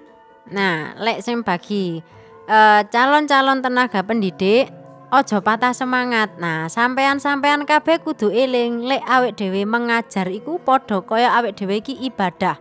[0.55, 1.99] Nah, lek sing bagi
[2.47, 4.78] eh, calon-calon tenaga pendidik
[5.09, 6.37] ojo patah semangat.
[6.37, 11.97] Nah, sampean-sampean kabeh kudu eling lek awek dhewe mengajar iku padha kaya awek dhewe iki
[12.05, 12.57] ibadah.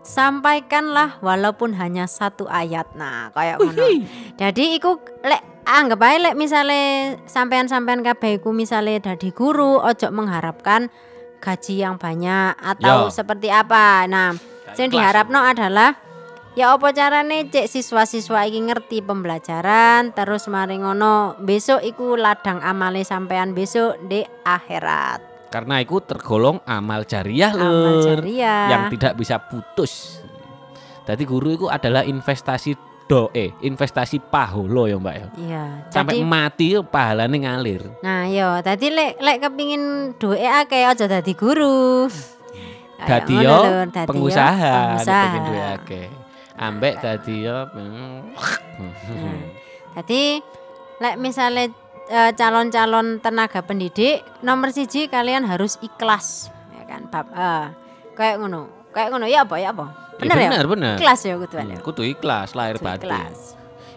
[0.00, 2.88] Sampaikanlah walaupun hanya satu ayat.
[2.96, 3.84] Nah, kaya ngono.
[4.40, 6.80] Jadi iku lek anggap ae lek misale
[7.28, 10.88] sampean-sampean kabeh iku misale dadi guru ojo mengharapkan
[11.40, 13.12] gaji yang banyak atau Ya.
[13.12, 14.04] seperti apa.
[14.08, 14.36] Nah,
[14.72, 14.96] sing ikhlas.
[14.98, 15.96] diharapno adalah
[16.58, 23.06] ya apa carane cek siswa-siswa iki ngerti pembelajaran terus mari ngono besok iku ladang amale
[23.06, 25.22] sampean besok di akhirat.
[25.50, 28.70] Karena itu tergolong amal jariah Amal lur jariah.
[28.70, 30.22] yang tidak bisa putus.
[31.02, 32.78] Jadi guru itu adalah investasi
[33.10, 35.26] doe, investasi pahala ya Mbak ya.
[35.34, 37.82] Iya, Sampai jadi mati pahalane ngalir.
[37.98, 42.06] Nah, yo, tadi lek lek kepingin duwe akeh aja dadi guru.
[43.00, 43.58] Kayak Dadi ngono yo
[44.06, 46.19] pengusaha, nek pengusaha.
[46.60, 46.92] Pengen duwe akeh.
[46.92, 47.38] Ambek dadi
[49.96, 50.60] hmm.
[51.00, 51.72] Lek misalnya
[52.12, 57.08] eh, calon-calon tenaga pendidik nomor siji kalian harus ikhlas, ya kan?
[57.08, 57.66] Bab eh,
[58.12, 58.68] kayak ngono.
[58.92, 59.86] Kayak ngono ya apa ya apa?
[60.20, 60.48] Bener ya?
[60.52, 60.96] bener, bener.
[61.00, 63.08] Ikhlas ya kudu Hmm, Kudu ikhlas lahir Kudu batin.
[63.08, 63.38] Ikhlas.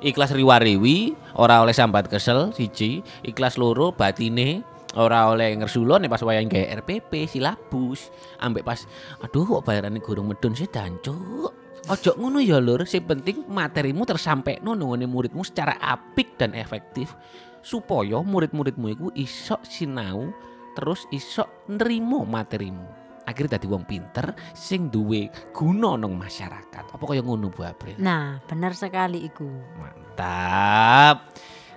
[0.03, 4.64] Ikhlas riwariwi, ora oleh sambat kesel siji, ikhlas loro batine
[4.95, 8.14] ora oleh ngersulo nek pas wayang gawe RPP silabus.
[8.39, 8.80] Ambek pas
[9.20, 11.62] aduh kok bayarane gurung medun sih dancuk.
[11.91, 17.11] Ojo ngono ya lur, sing penting materimu tersampaikan nungone muridmu secara apik dan efektif
[17.59, 20.31] supaya murid-muridmu iku iso sinau
[20.79, 22.88] terus iso nrimo materimu.
[23.27, 26.91] Akhirnya dadi wong pinter sing duwe guna nang masyarakat.
[26.91, 27.95] Apa kaya ngono Bu April?
[27.99, 29.47] Nah, benar sekali iku.
[29.79, 31.31] Mantap.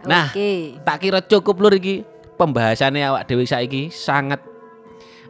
[0.07, 0.78] Nah, Oke.
[0.82, 2.07] tak kira cukup lur iki
[2.38, 4.42] pembahasannya awak dewi saiki sangat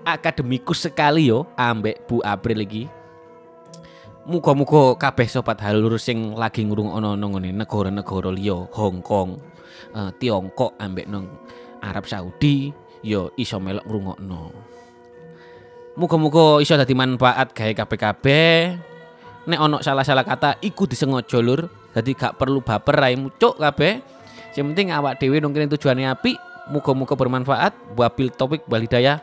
[0.05, 2.96] akademikus sekali yo ambek Bu April iki.
[4.27, 9.39] Muga-muga kabeh sobat halur sing lagi ngrungokno nang ngene negara-negara liya, Hong Kong,
[9.95, 11.31] eh, Tiongkok ambek nang
[11.79, 12.74] Arab Saudi
[13.07, 14.51] yo iso melok ngrungokno.
[15.95, 18.55] Muga-muga iso dadi manfaat gawe kabeh-kabeh.
[19.47, 21.70] Nek ono salah-salah kata iku disengaja lur.
[21.95, 24.03] Dadi gak perlu baper ae mucuk kabeh.
[24.59, 26.35] Yang penting awak dhewe nang kene tujuane apik,
[26.74, 27.95] muga-muga bermanfaat.
[27.95, 29.22] Wabil topik walhidayah.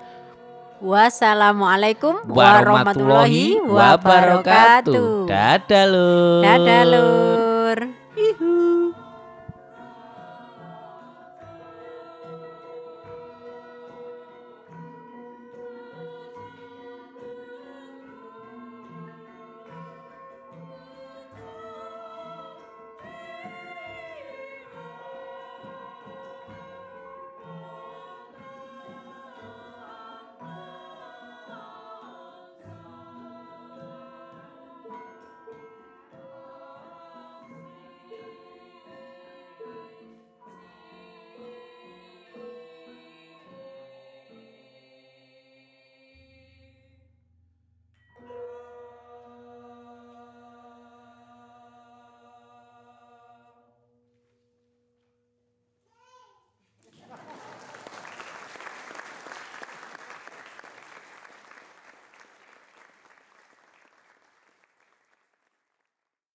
[0.83, 5.31] Wassalamualaikum warahmatullahi wabarakatuh.
[5.31, 6.43] Dadah lur.
[6.43, 7.77] Dadah lur.
[8.19, 8.52] Ihu.